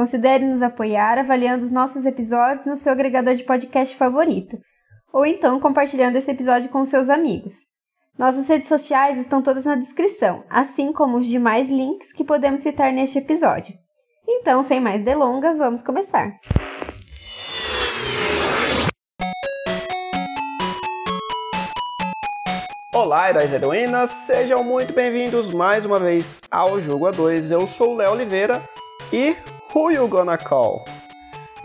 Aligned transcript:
considere 0.00 0.46
nos 0.46 0.62
apoiar 0.62 1.18
avaliando 1.18 1.62
os 1.62 1.70
nossos 1.70 2.06
episódios 2.06 2.64
no 2.64 2.74
seu 2.74 2.90
agregador 2.90 3.34
de 3.34 3.44
podcast 3.44 3.94
favorito, 3.94 4.56
ou 5.12 5.26
então 5.26 5.60
compartilhando 5.60 6.16
esse 6.16 6.30
episódio 6.30 6.70
com 6.70 6.82
seus 6.86 7.10
amigos. 7.10 7.52
Nossas 8.18 8.48
redes 8.48 8.66
sociais 8.66 9.18
estão 9.18 9.42
todas 9.42 9.66
na 9.66 9.74
descrição, 9.74 10.42
assim 10.48 10.90
como 10.90 11.18
os 11.18 11.26
demais 11.26 11.70
links 11.70 12.14
que 12.14 12.24
podemos 12.24 12.62
citar 12.62 12.90
neste 12.94 13.18
episódio. 13.18 13.74
Então, 14.26 14.62
sem 14.62 14.80
mais 14.80 15.04
delongas, 15.04 15.58
vamos 15.58 15.82
começar. 15.82 16.32
Olá, 22.94 23.28
heróis 23.28 23.52
e 23.52 23.54
heroínas, 23.54 24.08
sejam 24.08 24.64
muito 24.64 24.94
bem-vindos 24.94 25.52
mais 25.52 25.84
uma 25.84 25.98
vez 25.98 26.40
ao 26.50 26.80
Jogo 26.80 27.04
A2. 27.04 27.50
Eu 27.50 27.66
sou 27.66 27.92
o 27.92 27.96
Léo 27.96 28.12
Oliveira 28.12 28.62
e 29.12 29.36
Who 29.72 29.92
You 29.92 30.08
Gonna 30.08 30.36
Call? 30.36 30.84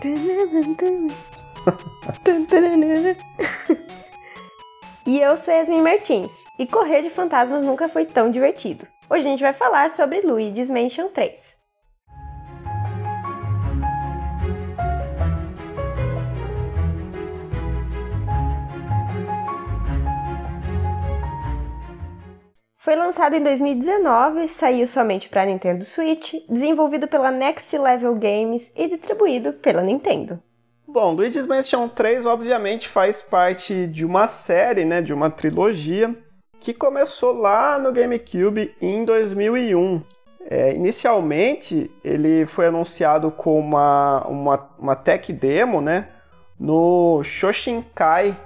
e 5.04 5.20
eu 5.20 5.36
sou 5.36 5.52
Yasmin 5.52 5.82
Martins, 5.82 6.30
e 6.56 6.68
correr 6.68 7.02
de 7.02 7.10
fantasmas 7.10 7.64
nunca 7.64 7.88
foi 7.88 8.06
tão 8.06 8.30
divertido. 8.30 8.86
Hoje 9.10 9.26
a 9.26 9.30
gente 9.30 9.42
vai 9.42 9.52
falar 9.52 9.90
sobre 9.90 10.20
Luigi's 10.20 10.70
Mansion 10.70 11.08
3. 11.08 11.65
Foi 22.86 22.94
lançado 22.94 23.34
em 23.34 23.42
2019, 23.42 24.46
saiu 24.46 24.86
somente 24.86 25.28
para 25.28 25.44
Nintendo 25.44 25.84
Switch, 25.84 26.34
desenvolvido 26.48 27.08
pela 27.08 27.32
Next 27.32 27.76
Level 27.76 28.14
Games 28.14 28.70
e 28.76 28.86
distribuído 28.86 29.52
pela 29.54 29.82
Nintendo. 29.82 30.38
Bom, 30.86 31.12
Luigi's 31.12 31.48
Mansion 31.48 31.88
3 31.88 32.26
obviamente 32.26 32.86
faz 32.86 33.20
parte 33.20 33.88
de 33.88 34.06
uma 34.06 34.28
série, 34.28 34.84
né, 34.84 35.02
de 35.02 35.12
uma 35.12 35.28
trilogia 35.28 36.14
que 36.60 36.72
começou 36.72 37.32
lá 37.32 37.76
no 37.76 37.90
GameCube 37.90 38.72
em 38.80 39.04
2001. 39.04 40.00
É, 40.48 40.72
inicialmente, 40.72 41.90
ele 42.04 42.46
foi 42.46 42.68
anunciado 42.68 43.32
com 43.32 43.58
uma, 43.58 44.24
uma, 44.28 44.70
uma 44.78 44.94
tech 44.94 45.32
demo, 45.32 45.80
né, 45.80 46.06
no 46.56 47.20
Shoshinkai 47.24 48.36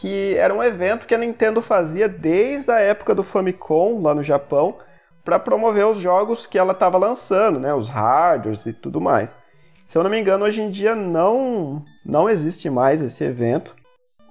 que 0.00 0.34
era 0.36 0.54
um 0.54 0.62
evento 0.62 1.06
que 1.06 1.14
a 1.14 1.18
Nintendo 1.18 1.62
fazia 1.62 2.08
desde 2.08 2.70
a 2.70 2.80
época 2.80 3.14
do 3.14 3.22
Famicom, 3.22 4.02
lá 4.02 4.14
no 4.14 4.22
Japão, 4.22 4.76
para 5.24 5.38
promover 5.38 5.86
os 5.86 5.98
jogos 5.98 6.46
que 6.46 6.58
ela 6.58 6.72
estava 6.72 6.98
lançando, 6.98 7.58
né, 7.58 7.74
os 7.74 7.88
hardwares 7.88 8.66
e 8.66 8.72
tudo 8.72 9.00
mais. 9.00 9.34
Se 9.84 9.96
eu 9.96 10.02
não 10.02 10.10
me 10.10 10.20
engano, 10.20 10.44
hoje 10.44 10.60
em 10.60 10.70
dia 10.70 10.94
não, 10.94 11.82
não 12.04 12.28
existe 12.28 12.68
mais 12.68 13.00
esse 13.00 13.24
evento, 13.24 13.74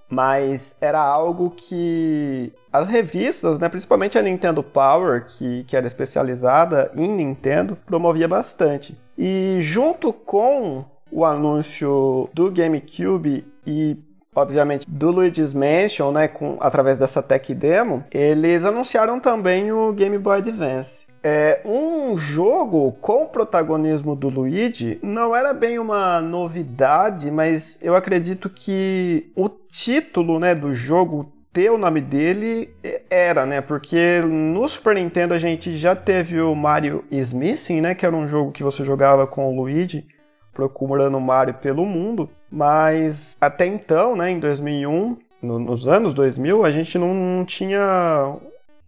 mas 0.07 0.75
era 0.80 0.99
algo 0.99 1.49
que 1.49 2.53
as 2.72 2.88
revistas, 2.88 3.57
né, 3.57 3.67
principalmente 3.67 4.17
a 4.19 4.22
Nintendo 4.22 4.61
Power, 4.61 5.25
que, 5.25 5.63
que 5.63 5.75
era 5.75 5.88
especializada 5.88 6.91
em 6.95 7.07
Nintendo, 7.09 7.75
promovia 7.85 8.28
bastante. 8.28 8.95
E 9.17 9.57
junto 9.61 10.13
com 10.13 10.85
o 11.11 11.25
anúncio 11.25 12.29
do 12.34 12.51
GameCube 12.51 13.45
e 13.66 13.97
obviamente, 14.35 14.85
do 14.88 15.09
Luigi's 15.09 15.53
Mansion, 15.53 16.12
né, 16.12 16.28
com, 16.28 16.57
através 16.59 16.97
dessa 16.97 17.23
tech 17.23 17.53
demo, 17.56 18.03
eles 18.12 18.66
anunciaram 18.66 19.19
também 19.19 19.72
o 19.72 19.94
Game 19.94 20.18
Boy 20.18 20.40
Advance. 20.40 21.06
É, 21.23 21.62
um 21.66 22.16
jogo 22.18 22.91
com 23.01 23.23
o 23.23 23.28
protagonismo 23.28 24.16
do 24.16 24.29
Luigi 24.29 25.00
não 25.01 25.35
era 25.35 25.56
bem 25.56 25.79
uma 25.79 26.22
novidade, 26.22 27.31
mas 27.31 27.79
eu 27.81 27.96
acredito 27.96 28.47
que 28.47 29.31
o 29.35 29.50
título 29.50 30.40
né, 30.40 30.53
do 30.53 30.75
jogo 30.75 31.34
ter 31.52 31.72
o 31.72 31.78
nome 31.78 32.02
dele 32.02 32.69
era, 33.09 33.46
né? 33.46 33.62
Porque 33.62 34.19
no 34.19 34.67
Super 34.67 34.96
Nintendo 34.96 35.34
a 35.34 35.40
gente 35.40 35.78
já 35.78 35.96
teve 35.96 36.40
o 36.41 36.53
Mario 36.53 37.06
is 37.09 37.31
Missing, 37.31 37.79
né? 37.79 37.96
Que 37.96 38.06
era 38.06 38.13
um 38.13 38.28
jogo 38.28 38.52
que 38.52 38.62
você 38.62 38.84
jogava 38.84 39.25
com 39.25 39.47
o 39.47 39.56
Luigi 39.56 40.06
procurando 40.55 41.19
Mario 41.19 41.53
pelo 41.55 41.85
mundo, 41.85 42.29
mas 42.49 43.38
até 43.39 43.66
então, 43.67 44.16
né, 44.16 44.31
em 44.31 44.39
2001, 44.39 45.17
no, 45.41 45.59
nos 45.59 45.88
anos 45.88 46.13
2000, 46.13 46.66
a 46.66 46.71
gente 46.71 46.97
não, 46.97 47.13
não 47.13 47.45
tinha 47.45 48.35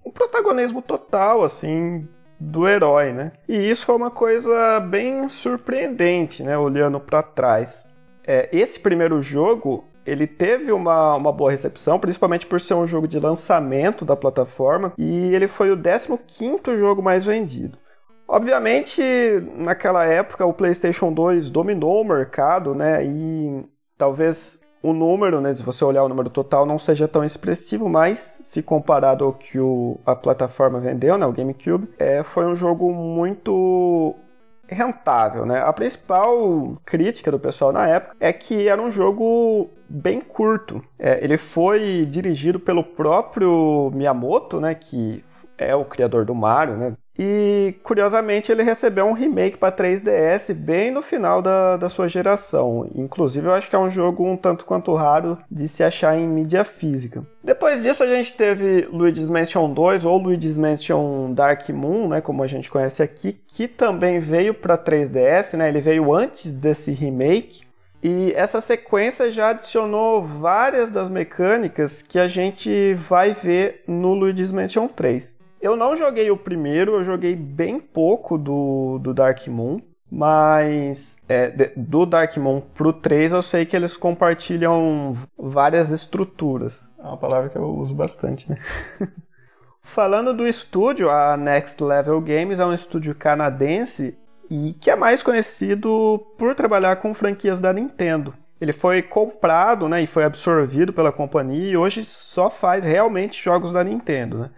um 0.04 0.10
protagonismo 0.10 0.82
total, 0.82 1.44
assim, 1.44 2.08
do 2.40 2.68
herói, 2.68 3.12
né? 3.12 3.34
E 3.48 3.70
isso 3.70 3.86
foi 3.86 3.96
uma 3.96 4.10
coisa 4.10 4.80
bem 4.80 5.28
surpreendente, 5.28 6.42
né, 6.42 6.58
olhando 6.58 7.00
para 7.00 7.22
trás. 7.22 7.86
É, 8.26 8.48
esse 8.52 8.80
primeiro 8.80 9.22
jogo, 9.22 9.84
ele 10.06 10.26
teve 10.26 10.72
uma, 10.72 11.16
uma 11.16 11.34
boa 11.34 11.52
recepção, 11.52 12.00
principalmente 12.00 12.48
por 12.48 12.62
ser 12.62 12.76
um 12.76 12.88
jogo 12.88 13.08
de 13.08 13.20
lançamento 13.20 14.06
da 14.06 14.16
plataforma, 14.16 14.94
e 14.98 15.36
ele 15.36 15.48
foi 15.48 15.70
o 15.72 15.78
15º 15.78 16.78
jogo 16.78 17.04
mais 17.04 17.26
vendido. 17.26 17.78
Obviamente, 18.28 19.02
naquela 19.56 20.04
época 20.06 20.46
o 20.46 20.54
PlayStation 20.54 21.14
2 21.14 21.50
dominou 21.50 22.02
o 22.02 22.06
mercado, 22.06 22.76
né? 22.76 23.06
E 23.06 23.64
talvez 23.98 24.60
o 24.84 24.94
número, 24.94 25.42
né, 25.42 25.54
se 25.54 25.64
você 25.64 25.84
olhar 25.84 26.04
o 26.04 26.10
número 26.10 26.30
total, 26.30 26.66
não 26.66 26.78
seja 26.78 27.08
tão 27.08 27.24
expressivo, 27.24 27.90
mas 27.90 28.40
se 28.44 28.62
comparado 28.62 29.26
ao 29.26 29.34
que 29.34 29.60
o, 29.60 30.00
a 30.06 30.16
plataforma 30.16 30.80
vendeu, 30.80 31.18
né, 31.18 31.26
o 31.26 31.32
GameCube, 31.32 31.90
é, 31.98 32.24
foi 32.24 32.46
um 32.46 32.56
jogo 32.56 32.94
muito 32.94 34.16
rentável, 34.68 35.46
né? 35.46 35.62
A 35.62 35.72
principal 35.72 36.78
crítica 36.86 37.32
do 37.32 37.40
pessoal 37.40 37.72
na 37.72 37.88
época 37.88 38.16
é 38.20 38.34
que 38.34 38.68
era 38.68 38.82
um 38.82 38.92
jogo 38.92 39.70
bem 39.88 40.20
curto. 40.20 40.84
É, 41.00 41.24
ele 41.24 41.38
foi 41.38 42.06
dirigido 42.06 42.60
pelo 42.60 42.84
próprio 42.84 43.90
Miyamoto, 43.94 44.60
né, 44.60 44.76
que 44.76 45.24
é 45.58 45.74
o 45.76 45.86
criador 45.86 46.26
do 46.26 46.36
Mario, 46.36 46.76
né? 46.76 46.94
E 47.18 47.76
curiosamente 47.82 48.52
ele 48.52 48.62
recebeu 48.62 49.06
um 49.06 49.14
remake 49.14 49.58
para 49.58 49.76
3DS 49.76 50.54
bem 50.54 50.92
no 50.92 51.02
final 51.02 51.42
da, 51.42 51.78
da 51.78 51.90
sua 51.90 52.08
geração. 52.08 52.90
Inclusive 52.94 53.48
eu 53.48 53.54
acho 53.54 53.70
que 53.70 53.76
é 53.76 53.80
um 53.80 53.90
jogo 53.90 54.24
um 54.24 54.38
tanto 54.38 54.66
quanto 54.66 54.94
raro 54.94 55.38
de 55.50 55.68
se 55.68 55.84
achar 55.84 56.16
em 56.16 56.28
mídia 56.28 56.64
física. 56.64 57.26
Depois 57.44 57.82
disso 57.82 58.04
a 58.04 58.08
gente 58.08 58.34
teve 58.34 58.88
Luigi's 58.92 59.30
Mansion 59.30 59.74
2 59.74 60.06
ou 60.06 60.18
Luigi's 60.18 60.58
Mansion 60.58 61.34
Dark 61.34 61.68
Moon, 61.70 62.08
né, 62.10 62.22
como 62.22 62.44
a 62.44 62.48
gente 62.48 62.70
conhece 62.70 63.02
aqui, 63.02 63.40
que 63.48 63.68
também 63.68 64.20
veio 64.20 64.54
para 64.54 64.78
3DS, 64.78 65.58
né? 65.58 65.70
Ele 65.70 65.82
veio 65.82 66.14
antes 66.14 66.56
desse 66.56 66.92
remake. 66.92 67.66
E 68.04 68.32
essa 68.36 68.62
sequência 68.62 69.32
já 69.32 69.50
adicionou 69.50 70.22
várias 70.24 70.92
das 70.92 71.10
mecânicas 71.10 72.02
que 72.02 72.20
a 72.20 72.28
gente 72.28 72.94
vai 72.94 73.34
ver 73.34 73.84
no 73.88 74.14
Luigi's 74.14 74.52
Mansion 74.52 74.88
3. 74.88 75.37
Eu 75.62 75.76
não 75.76 75.96
joguei 75.96 76.30
o 76.30 76.38
primeiro, 76.38 76.94
eu 76.94 77.04
joguei 77.04 77.36
bem 77.36 77.80
pouco 77.80 78.38
do, 78.38 79.00
do 79.00 79.14
Dark 79.14 79.46
Moon. 79.48 79.80
Mas 80.10 81.18
é, 81.28 81.50
de, 81.50 81.72
do 81.76 82.06
Dark 82.06 82.36
Moon 82.38 82.62
pro 82.62 82.94
3 82.94 83.34
eu 83.34 83.42
sei 83.42 83.66
que 83.66 83.76
eles 83.76 83.98
compartilham 83.98 85.18
várias 85.38 85.92
estruturas. 85.92 86.90
É 86.98 87.04
uma 87.04 87.18
palavra 87.18 87.50
que 87.50 87.58
eu 87.58 87.64
uso 87.64 87.94
bastante, 87.94 88.50
né? 88.50 88.58
Falando 89.82 90.34
do 90.34 90.48
estúdio, 90.48 91.10
a 91.10 91.38
Next 91.38 91.82
Level 91.82 92.20
Games 92.22 92.60
é 92.60 92.66
um 92.66 92.74
estúdio 92.74 93.16
canadense 93.16 94.18
e 94.50 94.74
que 94.80 94.90
é 94.90 94.96
mais 94.96 95.24
conhecido 95.24 96.26
por 96.38 96.56
trabalhar 96.56 96.98
com 96.98 97.14
franquias 97.14 97.60
da 97.60 97.72
Nintendo. 97.72 98.34
Ele 98.60 98.74
foi 98.74 99.02
comprado 99.02 99.88
né, 99.88 100.02
e 100.02 100.08
foi 100.08 100.24
absorvido 100.24 100.92
pela 100.92 101.12
companhia 101.12 101.72
e 101.72 101.78
hoje 101.78 102.04
só 102.04 102.50
faz 102.50 102.84
realmente 102.84 103.42
jogos 103.42 103.72
da 103.72 103.84
Nintendo. 103.84 104.40
Né? 104.40 104.50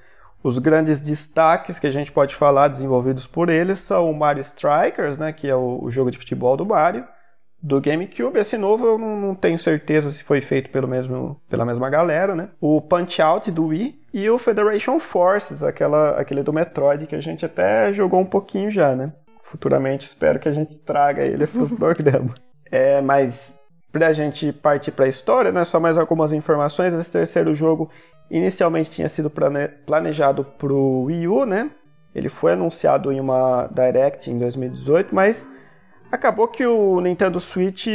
Os 0.41 0.57
grandes 0.57 1.01
destaques 1.01 1.79
que 1.79 1.87
a 1.87 1.91
gente 1.91 2.11
pode 2.11 2.33
falar 2.33 2.69
desenvolvidos 2.69 3.27
por 3.27 3.49
eles 3.49 3.79
são 3.79 4.09
o 4.09 4.17
Mario 4.17 4.41
Strikers, 4.41 5.17
né, 5.17 5.33
que 5.33 5.49
é 5.49 5.55
o, 5.55 5.79
o 5.83 5.91
jogo 5.91 6.09
de 6.09 6.17
futebol 6.17 6.55
do 6.55 6.65
Mario, 6.65 7.05
do 7.61 7.81
GameCube. 7.81 8.39
Esse 8.39 8.57
novo 8.57 8.85
eu 8.85 8.97
não, 8.97 9.19
não, 9.19 9.35
tenho 9.35 9.59
certeza 9.59 10.11
se 10.11 10.23
foi 10.23 10.39
feito 10.39 10.69
pelo 10.69 10.87
mesmo, 10.87 11.41
pela 11.49 11.65
mesma 11.65 11.89
galera, 11.89 12.35
né? 12.35 12.49
O 12.61 12.81
Punch-Out 12.81 13.51
do 13.51 13.67
Wii 13.67 13.99
e 14.13 14.29
o 14.29 14.37
Federation 14.37 14.97
Forces, 14.99 15.61
aquela, 15.61 16.11
aquele 16.11 16.41
do 16.41 16.53
Metroid 16.53 17.05
que 17.05 17.15
a 17.15 17.21
gente 17.21 17.45
até 17.45 17.91
jogou 17.91 18.21
um 18.21 18.25
pouquinho 18.25 18.71
já, 18.71 18.95
né? 18.95 19.11
Futuramente 19.43 20.07
espero 20.07 20.39
que 20.39 20.47
a 20.47 20.53
gente 20.53 20.77
traga 20.79 21.21
ele 21.23 21.45
para 21.45 21.63
o 21.63 21.69
programa. 21.75 22.33
É, 22.71 23.01
mas 23.01 23.59
pra 23.91 24.13
gente 24.13 24.53
partir 24.53 24.91
para 24.91 25.05
a 25.05 25.09
história, 25.09 25.51
né, 25.51 25.63
só 25.63 25.79
mais 25.79 25.97
algumas 25.97 26.31
informações. 26.31 26.93
Esse 26.93 27.11
terceiro 27.11 27.53
jogo 27.55 27.89
inicialmente 28.29 28.89
tinha 28.89 29.09
sido 29.09 29.31
planejado 29.85 30.43
para 30.43 30.73
o 30.73 31.03
Wii 31.05 31.27
U, 31.27 31.45
né? 31.45 31.71
Ele 32.13 32.29
foi 32.29 32.53
anunciado 32.53 33.11
em 33.11 33.19
uma 33.19 33.67
Direct 33.71 34.29
em 34.29 34.37
2018, 34.37 35.13
mas 35.13 35.47
acabou 36.11 36.47
que 36.47 36.65
o 36.65 36.99
Nintendo 36.99 37.39
Switch 37.39 37.87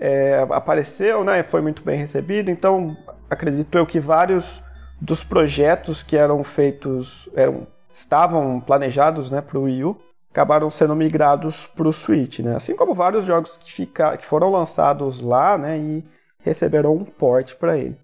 é, 0.00 0.46
apareceu, 0.50 1.24
né? 1.24 1.42
Foi 1.42 1.60
muito 1.60 1.82
bem 1.82 1.98
recebido, 1.98 2.50
então 2.50 2.96
acredito 3.28 3.76
eu 3.76 3.86
que 3.86 4.00
vários 4.00 4.62
dos 5.00 5.24
projetos 5.24 6.02
que 6.02 6.16
eram 6.16 6.42
feitos, 6.44 7.28
eram, 7.34 7.66
estavam 7.92 8.60
planejados 8.60 9.30
né, 9.30 9.40
para 9.40 9.58
o 9.58 9.64
Wii 9.64 9.84
U, 9.84 9.96
acabaram 10.30 10.70
sendo 10.70 10.96
migrados 10.96 11.66
para 11.66 11.88
o 11.88 11.92
Switch, 11.92 12.40
né? 12.40 12.56
Assim 12.56 12.74
como 12.74 12.94
vários 12.94 13.24
jogos 13.24 13.56
que, 13.56 13.70
fica, 13.70 14.16
que 14.16 14.24
foram 14.24 14.50
lançados 14.50 15.20
lá, 15.20 15.56
né, 15.56 15.78
e 15.78 16.04
receberam 16.38 16.94
um 16.94 17.04
port 17.04 17.54
para 17.54 17.78
ele. 17.78 17.96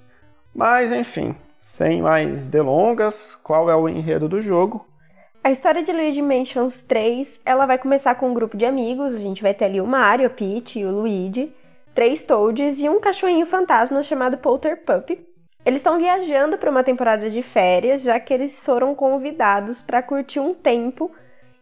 Mas 0.55 0.93
enfim, 0.93 1.35
sem 1.63 2.03
mais 2.03 2.47
delongas, 2.47 3.35
qual 3.43 3.71
é 3.71 3.77
o 3.77 3.89
enredo 3.89 4.29
do 4.29 4.41
jogo? 4.41 4.87
A 5.43 5.51
história 5.51 5.83
de 5.83 5.91
Luigi 5.91 6.21
Mansions 6.21 6.85
3, 6.85 7.41
ela 7.47 7.65
vai 7.65 7.79
começar 7.79 8.15
com 8.17 8.29
um 8.31 8.35
grupo 8.35 8.57
de 8.57 8.67
amigos, 8.67 9.15
a 9.15 9.19
gente 9.19 9.43
vai 9.43 9.55
ter 9.55 9.65
ali 9.67 9.81
o 9.81 9.87
Mario, 9.87 10.27
o 10.27 10.31
Peach 10.31 10.79
e 10.79 10.85
o 10.85 10.91
Luigi, 10.91 11.55
três 11.95 12.25
Toads 12.25 12.79
e 12.79 12.89
um 12.89 13.01
cachorrinho 13.01 13.47
fantasma 13.47 14.03
chamado 14.03 14.37
Polter 14.37 14.85
Pup. 14.85 15.11
Eles 15.65 15.81
estão 15.81 15.99
viajando 15.99 16.59
para 16.59 16.71
uma 16.71 16.85
temporada 16.85 17.31
de 17.31 17.43
férias, 17.43 18.03
já 18.03 18.19
que 18.19 18.35
eles 18.35 18.63
foram 18.63 18.95
convidados 18.95 19.81
para 19.81 20.03
curtir 20.03 20.41
um 20.41 20.55
tempo 20.55 21.11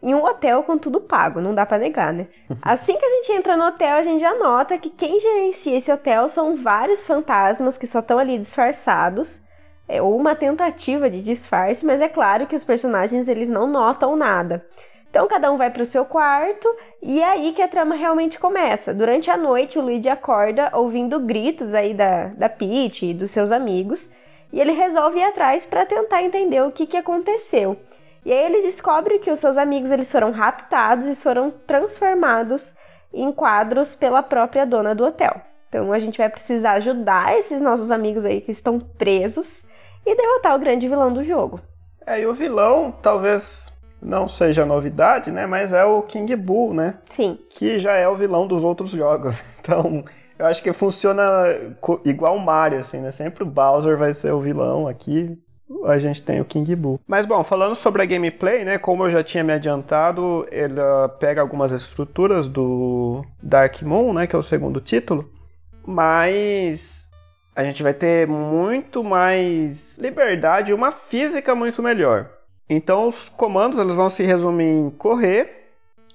em 0.02 0.14
um 0.14 0.24
hotel 0.24 0.62
com 0.62 0.78
tudo 0.78 1.00
pago, 1.00 1.40
não 1.40 1.54
dá 1.54 1.66
para 1.66 1.78
negar, 1.78 2.12
né? 2.12 2.26
Assim 2.62 2.96
que 2.96 3.04
a 3.04 3.10
gente 3.16 3.32
entra 3.32 3.56
no 3.56 3.66
hotel, 3.66 3.96
a 3.96 4.02
gente 4.02 4.20
já 4.20 4.34
nota 4.34 4.78
que 4.78 4.90
quem 4.90 5.20
gerencia 5.20 5.76
esse 5.76 5.90
hotel 5.90 6.28
são 6.28 6.56
vários 6.56 7.06
fantasmas 7.06 7.76
que 7.76 7.86
só 7.86 7.98
estão 7.98 8.18
ali 8.18 8.38
disfarçados, 8.38 9.40
é, 9.88 10.00
ou 10.02 10.16
uma 10.16 10.36
tentativa 10.36 11.08
de 11.08 11.22
disfarce, 11.22 11.84
mas 11.84 12.00
é 12.00 12.08
claro 12.08 12.46
que 12.46 12.54
os 12.54 12.62
personagens 12.62 13.26
eles 13.26 13.48
não 13.48 13.66
notam 13.66 14.14
nada. 14.14 14.64
Então 15.10 15.26
cada 15.26 15.50
um 15.50 15.56
vai 15.56 15.70
para 15.70 15.82
o 15.82 15.86
seu 15.86 16.04
quarto 16.04 16.68
e 17.02 17.22
é 17.22 17.24
aí 17.24 17.52
que 17.52 17.62
a 17.62 17.68
trama 17.68 17.94
realmente 17.94 18.38
começa. 18.38 18.92
Durante 18.92 19.30
a 19.30 19.36
noite, 19.36 19.78
o 19.78 19.82
Luigi 19.82 20.08
acorda 20.08 20.70
ouvindo 20.74 21.18
gritos 21.20 21.72
aí 21.72 21.94
da, 21.94 22.26
da 22.26 22.48
Peach 22.48 23.06
e 23.06 23.14
dos 23.14 23.30
seus 23.30 23.50
amigos 23.50 24.12
e 24.52 24.60
ele 24.60 24.72
resolve 24.72 25.18
ir 25.18 25.24
atrás 25.24 25.64
para 25.64 25.86
tentar 25.86 26.22
entender 26.22 26.62
o 26.62 26.70
que, 26.70 26.86
que 26.86 26.96
aconteceu. 26.96 27.76
E 28.24 28.32
aí 28.32 28.44
ele 28.46 28.62
descobre 28.62 29.18
que 29.18 29.30
os 29.30 29.38
seus 29.38 29.56
amigos 29.56 29.90
eles 29.90 30.10
foram 30.10 30.30
raptados 30.30 31.06
e 31.06 31.14
foram 31.14 31.50
transformados 31.50 32.74
em 33.12 33.32
quadros 33.32 33.94
pela 33.94 34.22
própria 34.22 34.66
dona 34.66 34.94
do 34.94 35.04
hotel. 35.04 35.40
Então 35.68 35.92
a 35.92 35.98
gente 35.98 36.18
vai 36.18 36.28
precisar 36.28 36.72
ajudar 36.72 37.36
esses 37.38 37.60
nossos 37.60 37.90
amigos 37.90 38.24
aí 38.24 38.40
que 38.40 38.52
estão 38.52 38.78
presos 38.78 39.66
e 40.04 40.14
derrotar 40.14 40.54
o 40.54 40.58
grande 40.58 40.88
vilão 40.88 41.12
do 41.12 41.22
jogo. 41.22 41.60
É, 42.06 42.20
e 42.20 42.26
o 42.26 42.32
vilão 42.32 42.92
talvez 43.02 43.72
não 44.00 44.28
seja 44.28 44.64
novidade, 44.64 45.30
né? 45.30 45.46
Mas 45.46 45.72
é 45.72 45.84
o 45.84 46.02
King 46.02 46.34
Boo, 46.36 46.72
né? 46.72 46.94
Sim. 47.10 47.38
Que 47.50 47.78
já 47.78 47.94
é 47.94 48.08
o 48.08 48.16
vilão 48.16 48.46
dos 48.46 48.64
outros 48.64 48.90
jogos. 48.90 49.42
Então, 49.68 50.02
eu 50.38 50.46
acho 50.46 50.62
que 50.62 50.72
funciona 50.72 51.22
igual 52.06 52.36
o 52.36 52.40
Mario, 52.40 52.78
assim, 52.78 53.00
né? 53.00 53.10
Sempre 53.10 53.42
o 53.42 53.46
Bowser 53.46 53.98
vai 53.98 54.14
ser 54.14 54.32
o 54.32 54.40
vilão 54.40 54.88
aqui 54.88 55.38
a 55.84 55.98
gente 55.98 56.22
tem 56.22 56.40
o 56.40 56.44
King 56.44 56.74
Boo. 56.74 57.00
Mas 57.06 57.26
bom, 57.26 57.42
falando 57.44 57.74
sobre 57.74 58.02
a 58.02 58.06
gameplay, 58.06 58.64
né, 58.64 58.78
como 58.78 59.04
eu 59.04 59.10
já 59.10 59.22
tinha 59.22 59.44
me 59.44 59.52
adiantado, 59.52 60.46
ela 60.50 61.08
pega 61.08 61.40
algumas 61.40 61.72
estruturas 61.72 62.48
do 62.48 63.24
Dark 63.42 63.82
Moon, 63.82 64.12
né, 64.12 64.26
que 64.26 64.34
é 64.34 64.38
o 64.38 64.42
segundo 64.42 64.80
título, 64.80 65.30
mas 65.86 67.08
a 67.54 67.64
gente 67.64 67.82
vai 67.82 67.92
ter 67.92 68.26
muito 68.26 69.02
mais 69.02 69.98
liberdade 69.98 70.70
e 70.70 70.74
uma 70.74 70.90
física 70.90 71.54
muito 71.54 71.82
melhor. 71.82 72.30
Então 72.68 73.08
os 73.08 73.28
comandos 73.28 73.78
eles 73.78 73.94
vão 73.94 74.08
se 74.08 74.22
resumir 74.22 74.64
em 74.64 74.90
correr, 74.90 75.58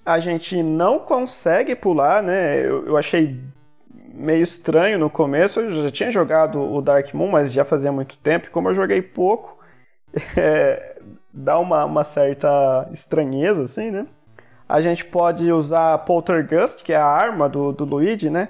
a 0.06 0.20
gente 0.20 0.62
não 0.62 1.00
consegue 1.00 1.76
pular, 1.76 2.22
né? 2.22 2.60
Eu, 2.60 2.88
eu 2.88 2.98
achei 2.98 3.40
meio 4.14 4.44
estranho 4.44 5.00
no 5.00 5.10
começo. 5.10 5.60
Eu 5.60 5.84
já 5.84 5.92
tinha 5.92 6.12
jogado 6.12 6.62
o 6.62 6.82
Dark 6.82 7.12
Moon, 7.14 7.32
mas 7.32 7.52
já 7.52 7.66
fazia 7.66 7.92
muito 7.92 8.18
tempo. 8.18 8.48
E 8.48 8.50
como 8.52 8.70
eu 8.70 8.74
joguei 8.74 9.02
pouco, 9.02 9.58
é, 10.38 10.98
dá 11.34 11.58
uma, 11.58 11.84
uma 11.86 12.04
certa 12.04 12.88
estranheza, 12.94 13.64
assim, 13.64 13.90
né? 13.90 14.06
A 14.70 14.82
gente 14.82 15.04
pode 15.04 15.52
usar 15.52 15.98
Poltergust, 16.00 16.84
que 16.84 16.94
é 16.94 16.98
a 16.98 17.06
arma 17.06 17.50
do, 17.50 17.72
do 17.72 17.84
Luigi, 17.84 18.30
né? 18.30 18.50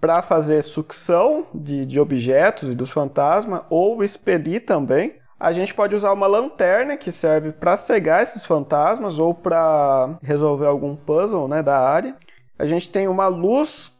Para 0.00 0.22
fazer 0.22 0.62
sucção 0.62 1.46
de, 1.52 1.84
de 1.84 1.98
objetos 1.98 2.70
e 2.70 2.74
dos 2.74 2.90
fantasmas, 2.90 3.62
ou 3.68 4.04
expelir 4.04 4.64
também. 4.64 5.14
A 5.38 5.52
gente 5.52 5.74
pode 5.74 5.94
usar 5.96 6.12
uma 6.12 6.26
lanterna 6.26 6.96
que 6.98 7.10
serve 7.10 7.50
para 7.50 7.76
cegar 7.76 8.22
esses 8.22 8.44
fantasmas 8.44 9.18
ou 9.18 9.34
para 9.34 10.18
resolver 10.22 10.66
algum 10.66 10.94
puzzle 10.94 11.48
né, 11.48 11.62
da 11.62 11.78
área. 11.78 12.14
A 12.58 12.66
gente 12.66 12.90
tem 12.90 13.08
uma 13.08 13.26
luz 13.26 13.90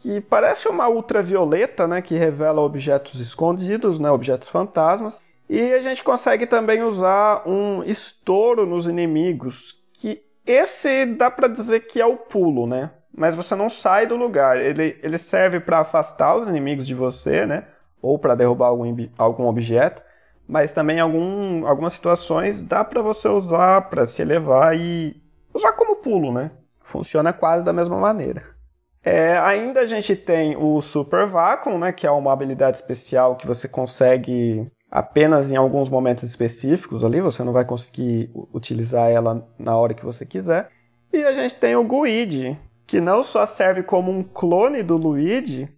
que 0.00 0.18
parece 0.18 0.66
uma 0.66 0.88
ultravioleta, 0.88 1.86
né, 1.86 2.00
que 2.00 2.16
revela 2.16 2.62
objetos 2.62 3.20
escondidos, 3.20 3.98
né, 3.98 4.10
objetos 4.10 4.48
fantasmas. 4.48 5.20
E 5.46 5.74
a 5.74 5.82
gente 5.82 6.02
consegue 6.02 6.46
também 6.46 6.82
usar 6.82 7.46
um 7.46 7.82
estouro 7.84 8.64
nos 8.64 8.86
inimigos, 8.86 9.78
que 9.92 10.22
esse 10.46 11.04
dá 11.04 11.30
para 11.30 11.48
dizer 11.48 11.80
que 11.80 12.00
é 12.00 12.06
o 12.06 12.16
pulo, 12.16 12.66
né? 12.66 12.92
Mas 13.14 13.34
você 13.34 13.54
não 13.54 13.68
sai 13.68 14.06
do 14.06 14.16
lugar. 14.16 14.56
Ele, 14.56 14.98
ele 15.02 15.18
serve 15.18 15.60
para 15.60 15.80
afastar 15.80 16.36
os 16.36 16.48
inimigos 16.48 16.86
de 16.86 16.94
você, 16.94 17.44
né? 17.44 17.64
Ou 18.00 18.18
para 18.18 18.34
derrubar 18.34 18.68
algum, 18.68 19.08
algum 19.18 19.46
objeto. 19.46 20.00
Mas 20.48 20.72
também 20.72 20.96
em 20.96 21.00
algum, 21.00 21.66
algumas 21.66 21.92
situações 21.92 22.64
dá 22.64 22.84
para 22.84 23.02
você 23.02 23.28
usar 23.28 23.82
para 23.90 24.06
se 24.06 24.22
elevar 24.22 24.76
e 24.76 25.20
usar 25.52 25.72
como 25.72 25.96
pulo, 25.96 26.32
né? 26.32 26.52
Funciona 26.82 27.32
quase 27.32 27.64
da 27.64 27.72
mesma 27.72 27.98
maneira. 27.98 28.59
É, 29.02 29.38
ainda 29.38 29.80
a 29.80 29.86
gente 29.86 30.14
tem 30.14 30.56
o 30.56 30.80
Super 30.80 31.26
Vacuum, 31.26 31.78
né, 31.78 31.92
que 31.92 32.06
é 32.06 32.10
uma 32.10 32.32
habilidade 32.32 32.76
especial 32.76 33.36
que 33.36 33.46
você 33.46 33.66
consegue 33.66 34.70
apenas 34.90 35.50
em 35.50 35.56
alguns 35.56 35.88
momentos 35.88 36.24
específicos 36.24 37.04
ali, 37.04 37.20
você 37.20 37.44
não 37.44 37.52
vai 37.52 37.64
conseguir 37.64 38.30
utilizar 38.52 39.08
ela 39.10 39.46
na 39.58 39.76
hora 39.76 39.94
que 39.94 40.04
você 40.04 40.26
quiser. 40.26 40.68
E 41.12 41.24
a 41.24 41.32
gente 41.32 41.54
tem 41.54 41.76
o 41.76 41.84
Guide, 41.84 42.58
que 42.86 43.00
não 43.00 43.22
só 43.22 43.46
serve 43.46 43.82
como 43.82 44.10
um 44.10 44.22
clone 44.22 44.82
do 44.82 44.96
Luigi, 44.96 45.68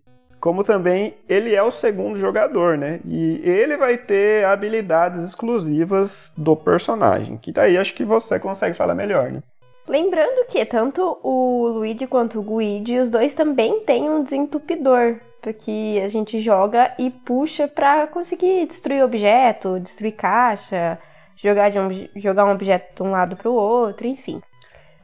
como 0.41 0.65
também 0.65 1.15
ele 1.29 1.55
é 1.55 1.63
o 1.63 1.71
segundo 1.71 2.19
jogador, 2.19 2.77
né? 2.77 3.01
E 3.07 3.41
ele 3.45 3.77
vai 3.77 3.97
ter 3.97 4.45
habilidades 4.45 5.23
exclusivas 5.23 6.33
do 6.37 6.57
personagem, 6.57 7.37
que 7.37 7.53
daí 7.53 7.79
acho 7.79 7.95
que 7.95 8.05
você 8.05 8.41
consegue 8.41 8.75
falar 8.75 8.95
melhor, 8.95 9.31
né? 9.31 9.43
Lembrando 9.87 10.47
que 10.47 10.65
tanto 10.65 11.19
o 11.23 11.67
Luigi 11.69 12.07
quanto 12.07 12.39
o 12.39 12.43
Guigi, 12.43 12.99
os 12.99 13.11
dois 13.11 13.35
também 13.35 13.81
têm 13.81 14.09
um 14.09 14.23
desentupidor, 14.23 15.17
porque 15.41 16.01
a 16.05 16.09
gente 16.09 16.41
joga 16.41 16.95
e 16.99 17.11
puxa 17.11 17.67
para 17.67 18.07
conseguir 18.07 18.67
destruir 18.67 19.03
objeto, 19.03 19.81
destruir 19.81 20.13
caixa, 20.13 20.99
jogar, 21.37 21.71
de 21.71 21.79
um, 21.81 22.09
jogar 22.15 22.45
um 22.45 22.53
objeto 22.53 22.95
de 22.95 23.03
um 23.03 23.11
lado 23.11 23.37
para 23.37 23.51
o 23.51 23.55
outro, 23.55 24.07
enfim. 24.07 24.41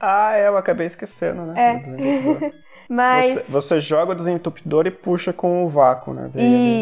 Ah, 0.01 0.37
é, 0.37 0.47
eu 0.47 0.57
acabei 0.57 0.87
esquecendo, 0.87 1.43
né? 1.43 1.55
É. 1.57 2.53
Mas... 2.89 3.35
Você, 3.35 3.53
você, 3.53 3.81
joga 3.81 4.13
o 4.13 4.15
desentupidor 4.15 4.87
e 4.87 4.91
puxa 4.91 5.33
com 5.33 5.65
o 5.65 5.69
vácuo, 5.69 6.15
né? 6.15 6.31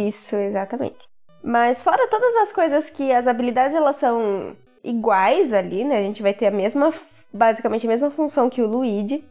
Isso, 0.07 0.37
exatamente. 0.37 1.09
Mas 1.43 1.83
fora 1.83 2.07
todas 2.09 2.35
as 2.37 2.53
coisas 2.53 2.91
que 2.91 3.11
as 3.11 3.27
habilidades 3.27 3.75
elas 3.75 3.97
são 3.97 4.55
iguais 4.85 5.53
ali, 5.53 5.83
né? 5.83 5.99
A 5.99 6.03
gente 6.03 6.23
vai 6.23 6.33
ter 6.33 6.47
a 6.47 6.51
mesma 6.51 6.93
basicamente 7.33 7.87
a 7.87 7.91
mesma 7.91 8.11
função 8.11 8.51
que 8.51 8.63
o 8.63 8.67
Luigi. 8.67 9.25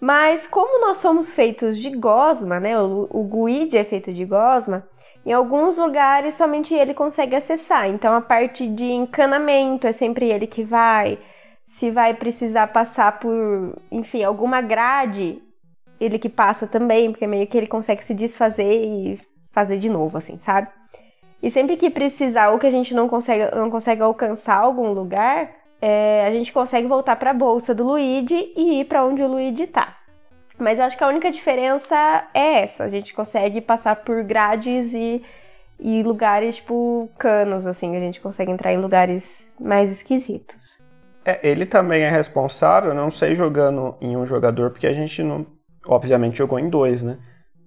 Mas 0.00 0.46
como 0.46 0.80
nós 0.80 0.98
somos 0.98 1.32
feitos 1.32 1.76
de 1.76 1.90
gosma, 1.90 2.60
né? 2.60 2.80
O, 2.80 3.08
o 3.10 3.24
Guide 3.24 3.76
é 3.76 3.84
feito 3.84 4.12
de 4.12 4.24
gosma. 4.24 4.86
Em 5.26 5.32
alguns 5.32 5.76
lugares 5.76 6.34
somente 6.34 6.72
ele 6.74 6.94
consegue 6.94 7.34
acessar. 7.34 7.88
Então 7.88 8.14
a 8.14 8.20
parte 8.20 8.66
de 8.66 8.84
encanamento 8.84 9.86
é 9.86 9.92
sempre 9.92 10.30
ele 10.30 10.46
que 10.46 10.64
vai. 10.64 11.18
Se 11.66 11.90
vai 11.90 12.14
precisar 12.14 12.68
passar 12.68 13.18
por, 13.18 13.76
enfim, 13.90 14.22
alguma 14.22 14.62
grade, 14.62 15.42
ele 16.00 16.18
que 16.18 16.28
passa 16.28 16.66
também, 16.66 17.10
porque 17.10 17.26
meio 17.26 17.46
que 17.46 17.58
ele 17.58 17.66
consegue 17.66 18.02
se 18.04 18.14
desfazer 18.14 18.72
e 18.72 19.20
fazer 19.52 19.78
de 19.78 19.90
novo, 19.90 20.16
assim, 20.16 20.38
sabe? 20.38 20.68
E 21.42 21.50
sempre 21.50 21.76
que 21.76 21.90
precisar 21.90 22.50
ou 22.50 22.58
que 22.58 22.66
a 22.66 22.70
gente 22.70 22.94
não 22.94 23.08
consegue, 23.08 23.54
não 23.54 23.70
consegue 23.70 24.02
alcançar 24.02 24.56
algum 24.56 24.92
lugar, 24.92 25.50
é, 25.80 26.26
a 26.26 26.30
gente 26.30 26.52
consegue 26.52 26.86
voltar 26.86 27.16
para 27.16 27.30
a 27.30 27.34
bolsa 27.34 27.74
do 27.74 27.84
Luigi 27.84 28.52
e 28.56 28.80
ir 28.80 28.84
para 28.86 29.04
onde 29.04 29.22
o 29.22 29.28
Luigi 29.28 29.66
tá. 29.66 29.96
Mas 30.58 30.78
eu 30.78 30.84
acho 30.84 30.96
que 30.96 31.04
a 31.04 31.08
única 31.08 31.30
diferença 31.30 31.94
é 32.34 32.62
essa: 32.62 32.84
a 32.84 32.88
gente 32.88 33.14
consegue 33.14 33.60
passar 33.60 33.96
por 33.96 34.22
grades 34.24 34.92
e, 34.92 35.22
e 35.78 36.02
lugares 36.02 36.56
tipo 36.56 37.08
canos, 37.16 37.64
assim, 37.64 37.96
a 37.96 38.00
gente 38.00 38.20
consegue 38.20 38.50
entrar 38.50 38.72
em 38.72 38.78
lugares 38.78 39.52
mais 39.60 39.90
esquisitos. 39.90 40.78
É, 41.24 41.38
ele 41.48 41.66
também 41.66 42.02
é 42.02 42.10
responsável, 42.10 42.94
não 42.94 43.10
sei 43.10 43.34
jogando 43.36 43.94
em 44.00 44.16
um 44.16 44.26
jogador, 44.26 44.70
porque 44.70 44.86
a 44.86 44.92
gente 44.92 45.22
não. 45.22 45.46
obviamente 45.86 46.38
jogou 46.38 46.58
em 46.58 46.68
dois, 46.68 47.02
né? 47.02 47.18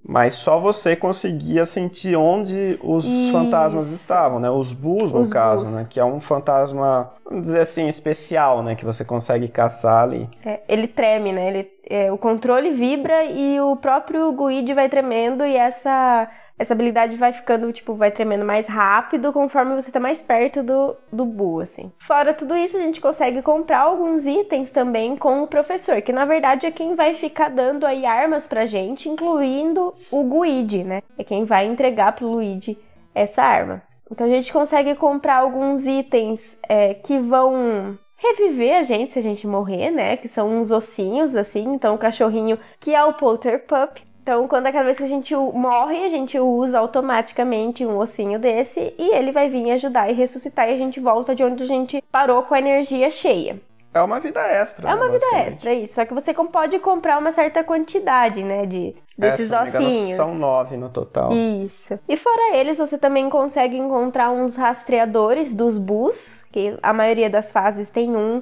Mas 0.03 0.34
só 0.34 0.60
você 0.60 0.96
conseguia 0.96 1.63
sentir 1.65 2.15
onde 2.15 2.79
os 2.84 3.05
Isso. 3.05 3.31
fantasmas 3.31 3.91
estavam, 3.91 4.39
né? 4.39 4.50
Os 4.50 4.74
Bulls, 4.74 5.12
no 5.13 5.22
os 5.22 5.29
caso, 5.29 5.63
bulls. 5.63 5.75
né? 5.75 5.88
Que 5.89 6.00
é 6.00 6.05
um 6.05 6.20
fantasma, 6.20 7.12
vamos 7.24 7.43
dizer 7.43 7.62
assim, 7.62 7.88
especial, 7.88 8.63
né? 8.63 8.75
Que 8.75 8.84
você 8.84 9.05
consegue 9.05 9.48
caçar 9.48 10.03
ali. 10.03 10.27
É, 10.43 10.62
ele 10.67 10.88
treme, 10.88 11.31
né? 11.31 11.48
Ele, 11.50 11.72
é, 11.88 12.12
o 12.12 12.17
controle 12.17 12.72
vibra 12.72 13.24
e 13.25 13.60
o 13.62 13.75
próprio 13.75 14.31
Guide 14.34 14.74
vai 14.74 14.89
tremendo 14.89 15.46
e 15.46 15.55
essa 15.55 16.27
essa 16.62 16.74
habilidade 16.74 17.18
vai 17.18 17.34
ficando, 17.34 17.74
tipo, 17.74 17.96
vai 17.96 18.12
tremendo 18.12 18.46
mais 18.46 18.68
rápido 18.68 19.34
conforme 19.34 19.74
você 19.74 19.91
tá 19.91 20.00
mais 20.00 20.22
perto 20.22 20.62
do, 20.62 20.96
do 21.12 21.25
Bu, 21.25 21.60
assim. 21.60 21.91
Fora 21.98 22.34
tudo 22.36 22.56
isso, 22.56 22.77
a 22.77 22.80
gente 22.80 23.01
consegue 23.01 23.41
comprar 23.41 23.80
alguns 23.80 24.27
itens 24.27 24.70
também 24.70 25.15
com 25.18 25.41
o 25.41 25.48
professor, 25.48 26.01
que 26.01 26.13
na 26.13 26.24
verdade 26.24 26.68
é 26.68 26.72
quem 26.72 26.94
vai 26.94 27.15
ficar 27.15 27.50
dando 27.50 27.86
aí 27.86 28.06
armas 28.06 28.46
pra 28.46 28.68
gente, 28.68 29.10
incluindo 29.10 29.94
o 30.12 30.24
Guide, 30.24 30.84
né? 30.84 31.01
É 31.18 31.24
quem 31.24 31.46
vai 31.46 31.65
entregar 31.65 32.13
pro 32.13 32.27
Luigi 32.27 32.77
essa 33.15 33.41
arma. 33.41 33.82
Então 34.12 34.27
a 34.27 34.30
gente 34.30 34.53
consegue 34.53 34.94
comprar 34.94 35.38
alguns 35.38 35.88
itens 35.88 36.60
é, 36.70 36.94
que 36.94 37.18
vão 37.18 37.98
reviver 38.18 38.77
a 38.77 38.84
gente 38.84 39.13
se 39.13 39.20
a 39.20 39.22
gente 39.22 39.48
morrer, 39.48 39.89
né? 39.89 40.15
Que 40.15 40.27
são 40.27 40.60
uns 40.60 40.70
ossinhos, 40.70 41.36
assim. 41.36 41.63
Então 41.74 41.96
o 41.96 41.98
cachorrinho, 41.98 42.60
que 42.80 42.94
é 42.94 43.03
o 43.03 43.13
Polter 43.13 43.65
Pup, 43.65 44.00
então, 44.22 44.48
quando 44.48 44.68
é 44.68 44.72
cada 44.72 44.86
vez 44.86 44.98
que 44.98 45.04
a 45.04 45.08
gente 45.08 45.36
morre, 45.36 46.06
a 46.06 46.10
gente 46.10 46.40
usa 46.40 46.78
automaticamente 46.78 47.84
um 47.84 47.98
ossinho 47.98 48.38
desse 48.38 48.94
e 48.98 49.16
ele 49.16 49.32
vai 49.32 49.50
vir 49.50 49.72
ajudar 49.72 50.12
e 50.12 50.13
ressuscitar 50.13 50.70
e 50.70 50.74
a 50.74 50.78
gente 50.78 51.00
volta 51.00 51.34
de 51.34 51.44
onde 51.44 51.63
a 51.63 51.66
gente 51.66 52.04
parou 52.12 52.44
com 52.44 52.54
a 52.54 52.60
energia 52.60 53.10
cheia. 53.10 53.60
É 53.94 54.01
uma 54.01 54.20
vida 54.20 54.40
extra. 54.40 54.90
É 54.90 54.94
uma 54.94 55.10
né, 55.10 55.13
vida 55.13 55.38
extra, 55.38 55.74
isso. 55.74 55.96
Só 55.96 56.06
que 56.06 56.13
você 56.13 56.34
pode 56.34 56.78
comprar 56.80 57.18
uma 57.18 57.32
certa 57.32 57.63
quantidade, 57.63 58.42
né, 58.44 58.66
de 58.66 58.96
desses 59.18 59.51
é, 59.51 59.62
ossinhos. 59.62 60.16
São 60.16 60.36
nove 60.36 60.78
no 60.78 60.90
total. 60.90 61.32
Isso. 61.34 62.00
E 62.08 62.16
fora 62.16 62.56
eles, 62.56 62.78
você 62.78 62.98
também 62.98 63.30
consegue 63.30 63.75
encontrar 63.75 64.30
uns 64.30 64.56
rastreadores 64.56 65.54
dos 65.54 65.78
bus, 65.78 66.46
que 66.54 66.78
a 66.82 66.94
maioria 66.94 67.30
das 67.30 67.51
fases 67.51 67.90
tem 67.90 68.16
um 68.16 68.42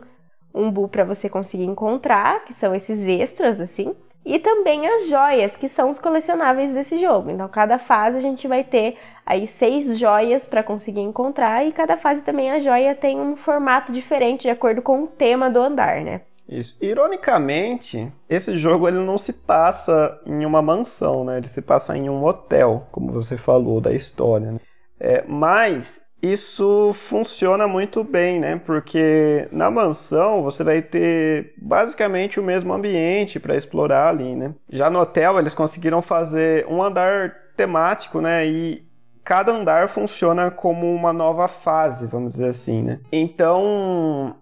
um 0.53 0.71
bu 0.71 0.87
para 0.87 1.03
você 1.03 1.29
conseguir 1.29 1.65
encontrar, 1.65 2.43
que 2.43 2.53
são 2.55 2.73
esses 2.73 3.01
extras 3.07 3.59
assim 3.61 3.95
e 4.29 4.37
também 4.37 4.85
as 4.85 5.07
joias, 5.07 5.57
que 5.57 5.67
são 5.67 5.89
os 5.89 5.99
colecionáveis 5.99 6.71
desse 6.71 7.01
jogo. 7.01 7.31
Então, 7.31 7.49
cada 7.49 7.79
fase 7.79 8.19
a 8.19 8.21
gente 8.21 8.47
vai 8.47 8.63
ter 8.63 8.95
aí 9.25 9.47
seis 9.47 9.97
joias 9.97 10.47
para 10.47 10.61
conseguir 10.61 10.99
encontrar 10.99 11.65
e 11.65 11.71
cada 11.71 11.97
fase 11.97 12.23
também 12.23 12.51
a 12.51 12.59
joia 12.59 12.93
tem 12.93 13.19
um 13.19 13.35
formato 13.35 13.91
diferente 13.91 14.43
de 14.43 14.51
acordo 14.51 14.83
com 14.83 15.01
o 15.01 15.07
tema 15.07 15.49
do 15.49 15.59
andar, 15.59 16.01
né? 16.01 16.21
Isso. 16.47 16.77
Ironicamente, 16.79 18.11
esse 18.29 18.55
jogo 18.55 18.87
ele 18.87 18.99
não 18.99 19.17
se 19.17 19.33
passa 19.33 20.21
em 20.23 20.45
uma 20.45 20.61
mansão, 20.61 21.25
né? 21.25 21.37
Ele 21.37 21.47
se 21.47 21.61
passa 21.61 21.97
em 21.97 22.07
um 22.07 22.23
hotel, 22.23 22.87
como 22.91 23.11
você 23.11 23.35
falou 23.35 23.81
da 23.81 23.91
história. 23.91 24.51
Né? 24.51 24.59
É, 24.99 25.23
mas 25.27 26.03
isso 26.21 26.91
funciona 26.93 27.67
muito 27.67 28.03
bem, 28.03 28.39
né? 28.39 28.61
Porque 28.65 29.47
na 29.51 29.71
mansão 29.71 30.43
você 30.43 30.63
vai 30.63 30.81
ter 30.81 31.53
basicamente 31.57 32.39
o 32.39 32.43
mesmo 32.43 32.73
ambiente 32.73 33.39
para 33.39 33.55
explorar 33.55 34.09
ali, 34.09 34.35
né? 34.35 34.53
Já 34.69 34.89
no 34.89 34.99
hotel 34.99 35.39
eles 35.39 35.55
conseguiram 35.55 36.01
fazer 36.01 36.65
um 36.67 36.83
andar 36.83 37.33
temático, 37.55 38.19
né? 38.19 38.45
E 38.45 38.83
cada 39.23 39.51
andar 39.51 39.87
funciona 39.87 40.51
como 40.51 40.93
uma 40.93 41.13
nova 41.13 41.47
fase, 41.47 42.07
vamos 42.07 42.33
dizer 42.33 42.49
assim, 42.49 42.81
né? 42.81 42.99
Então, 43.11 44.35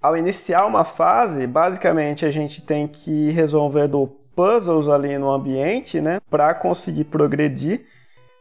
ao 0.00 0.16
iniciar 0.16 0.66
uma 0.66 0.82
fase, 0.82 1.46
basicamente 1.46 2.24
a 2.24 2.30
gente 2.30 2.62
tem 2.62 2.88
que 2.88 3.30
resolver 3.30 3.86
do 3.86 4.06
puzzles 4.34 4.88
ali 4.88 5.18
no 5.18 5.30
ambiente, 5.30 6.00
né, 6.00 6.20
para 6.30 6.54
conseguir 6.54 7.04
progredir. 7.04 7.84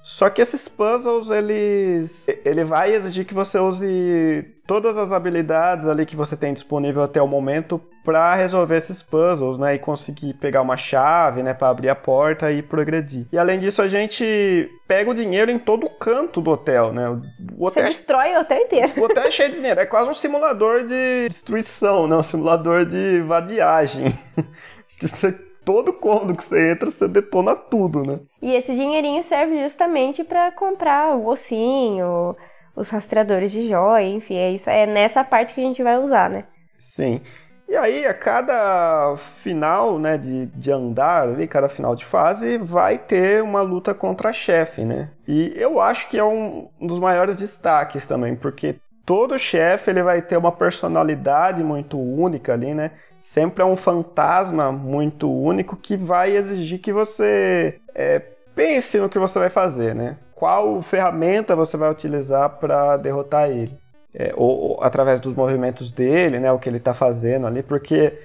Só 0.02 0.30
que 0.30 0.42
esses 0.42 0.68
puzzles, 0.68 1.30
eles 1.30 2.28
ele 2.46 2.64
vai 2.64 2.94
exigir 2.94 3.26
que 3.26 3.34
você 3.34 3.60
use 3.60 4.46
todas 4.66 4.98
as 4.98 5.12
habilidades 5.12 5.88
ali 5.88 6.06
que 6.06 6.16
você 6.16 6.38
tem 6.38 6.54
disponível 6.54 7.04
até 7.04 7.22
o 7.22 7.28
momento 7.28 7.82
para 8.06 8.34
resolver 8.36 8.78
esses 8.78 9.02
puzzles, 9.02 9.58
né, 9.58 9.76
e 9.76 9.80
conseguir 9.80 10.34
pegar 10.36 10.62
uma 10.62 10.78
chave, 10.78 11.44
né, 11.44 11.54
para 11.54 11.70
abrir 11.70 11.90
a 11.90 11.96
porta 11.96 12.52
e 12.52 12.62
progredir. 12.62 13.26
E 13.32 13.38
além 13.38 13.60
disso, 13.60 13.82
a 13.82 13.88
gente 13.88 14.70
pega 14.88 15.10
o 15.12 15.14
dinheiro 15.14 15.52
em 15.52 15.60
todo 15.60 15.90
canto 15.90 16.40
do 16.42 16.52
hotel, 16.52 16.94
né? 16.94 17.10
O 17.10 17.14
hotel 17.14 17.20
você 17.58 17.80
é... 17.82 17.84
destrói 17.86 18.36
o 18.36 18.40
hotel 18.40 18.58
inteiro. 18.60 18.94
O 18.98 19.04
hotel 19.04 19.24
é 19.24 19.32
cheio 19.32 19.50
de 19.50 19.56
dinheiro, 19.58 19.80
é 19.80 19.86
quase 19.86 20.10
um 20.10 20.14
simulador 20.14 20.84
de 20.86 21.28
destruição, 21.28 22.08
né? 22.08 22.16
Um 22.16 22.24
simulador 22.24 22.86
de 22.86 23.22
vadiagem. 23.22 24.18
Todo 25.66 25.94
cômodo 25.94 26.36
que 26.36 26.44
você 26.44 26.72
entra, 26.72 26.90
você 26.90 27.08
detona 27.08 27.56
tudo, 27.56 28.04
né? 28.04 28.20
E 28.42 28.54
esse 28.54 28.74
dinheirinho 28.74 29.24
serve 29.24 29.62
justamente 29.62 30.24
para 30.24 30.52
comprar 30.52 31.16
o 31.16 31.28
ossinho, 31.28 32.36
os 32.76 32.88
rastreadores 32.90 33.52
de 33.52 33.68
joia, 33.68 34.08
enfim, 34.08 34.36
é 34.36 34.52
isso. 34.52 34.70
É 34.70 34.86
nessa 34.86 35.24
parte 35.24 35.54
que 35.54 35.62
a 35.62 35.64
gente 35.64 35.84
vai 35.84 35.98
usar, 35.98 36.30
né? 36.30 36.46
Sim. 36.78 37.22
E 37.68 37.76
aí, 37.76 38.06
a 38.06 38.14
cada 38.14 39.16
final 39.44 40.00
né, 40.00 40.18
de, 40.18 40.48
de 40.48 40.72
andar 40.72 41.24
ali, 41.24 41.48
cada 41.48 41.70
final 41.70 41.96
de 41.96 42.04
fase, 42.04 42.58
vai 42.58 42.98
ter 42.98 43.44
uma 43.44 43.62
luta 43.62 43.94
contra 43.94 44.34
chefe, 44.34 44.84
né? 44.84 45.10
E 45.28 45.54
eu 45.56 45.80
acho 45.80 46.10
que 46.10 46.18
é 46.18 46.24
um, 46.24 46.68
um 46.80 46.88
dos 46.88 46.98
maiores 46.98 47.38
destaques 47.38 48.08
também, 48.08 48.36
porque 48.36 48.78
todo 49.06 49.38
chefe 49.38 49.92
ele 49.92 50.02
vai 50.02 50.22
ter 50.22 50.38
uma 50.38 50.52
personalidade 50.52 51.64
muito 51.64 52.00
única 52.00 52.54
ali, 52.54 52.74
né? 52.74 52.92
sempre 53.22 53.62
é 53.62 53.66
um 53.66 53.76
fantasma 53.76 54.72
muito 54.72 55.32
único 55.32 55.76
que 55.76 55.98
vai 55.98 56.36
exigir 56.36 56.80
que 56.80 56.92
você 56.92 57.80
é, 58.00 58.20
pense 58.56 58.98
no 58.98 59.10
que 59.10 59.20
você 59.20 59.38
vai 59.38 59.50
fazer, 59.50 59.94
né? 59.94 60.16
Qual 60.34 60.82
ferramenta 60.82 61.54
você 61.54 61.76
vai 61.76 61.92
utilizar 61.92 62.50
para 62.52 62.96
derrotar 62.96 63.50
ele? 63.50 63.78
É, 64.16 64.34
ou, 64.38 64.58
ou, 64.58 64.84
através 64.84 65.20
dos 65.20 65.34
movimentos 65.34 65.92
dele, 65.92 66.40
né? 66.40 66.50
O 66.50 66.58
que 66.58 66.70
ele 66.70 66.78
está 66.78 66.94
fazendo 66.94 67.46
ali, 67.46 67.62
porque 67.62 68.18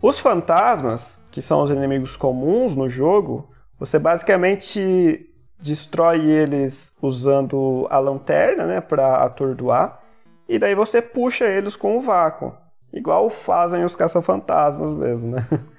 os 0.00 0.18
fantasmas, 0.18 1.22
que 1.30 1.42
são 1.42 1.62
os 1.62 1.70
inimigos 1.70 2.16
comuns 2.16 2.74
no 2.74 2.88
jogo, 2.88 3.50
você 3.78 3.98
basicamente 3.98 5.28
destrói 5.60 6.24
eles 6.26 6.94
usando 7.02 7.86
a 7.90 7.98
lanterna, 7.98 8.64
né? 8.64 8.80
Para 8.80 9.16
atordoar, 9.16 10.00
e 10.48 10.58
daí 10.58 10.74
você 10.74 11.02
puxa 11.02 11.44
eles 11.44 11.76
com 11.76 11.98
o 11.98 12.00
vácuo. 12.00 12.54
Igual 12.90 13.28
fazem 13.28 13.84
os 13.84 13.94
caça-fantasmas 13.94 14.96
mesmo, 14.96 15.32
né? 15.32 15.46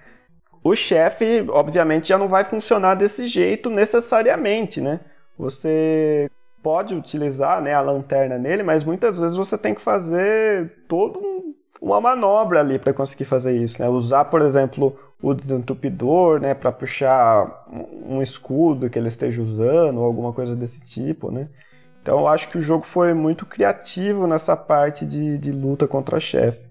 O 0.63 0.75
chefe, 0.75 1.45
obviamente, 1.49 2.09
já 2.09 2.17
não 2.17 2.27
vai 2.27 2.43
funcionar 2.43 2.95
desse 2.95 3.27
jeito 3.27 3.69
necessariamente, 3.69 4.81
né? 4.81 4.99
Você 5.37 6.29
pode 6.61 6.93
utilizar 6.93 7.61
né, 7.61 7.73
a 7.73 7.81
lanterna 7.81 8.37
nele, 8.37 8.63
mas 8.63 8.83
muitas 8.83 9.17
vezes 9.17 9.37
você 9.37 9.57
tem 9.57 9.73
que 9.73 9.81
fazer 9.81 10.83
toda 10.87 11.17
um, 11.17 11.53
uma 11.81 12.01
manobra 12.01 12.59
ali 12.59 12.77
para 12.77 12.93
conseguir 12.93 13.25
fazer 13.25 13.55
isso, 13.55 13.81
né? 13.81 13.87
Usar, 13.87 14.25
por 14.25 14.41
exemplo, 14.41 14.97
o 15.21 15.33
desentupidor, 15.33 16.39
né, 16.41 16.53
para 16.53 16.71
puxar 16.71 17.65
um 18.05 18.21
escudo 18.21 18.89
que 18.89 18.99
ele 18.99 19.07
esteja 19.07 19.41
usando 19.41 19.99
ou 19.99 20.05
alguma 20.05 20.33
coisa 20.33 20.55
desse 20.55 20.81
tipo, 20.81 21.31
né? 21.31 21.47
Então 22.01 22.19
eu 22.19 22.27
acho 22.27 22.49
que 22.49 22.57
o 22.57 22.61
jogo 22.61 22.85
foi 22.85 23.13
muito 23.13 23.45
criativo 23.45 24.27
nessa 24.27 24.55
parte 24.55 25.05
de, 25.05 25.37
de 25.37 25.51
luta 25.51 25.87
contra 25.87 26.19
chefe. 26.19 26.68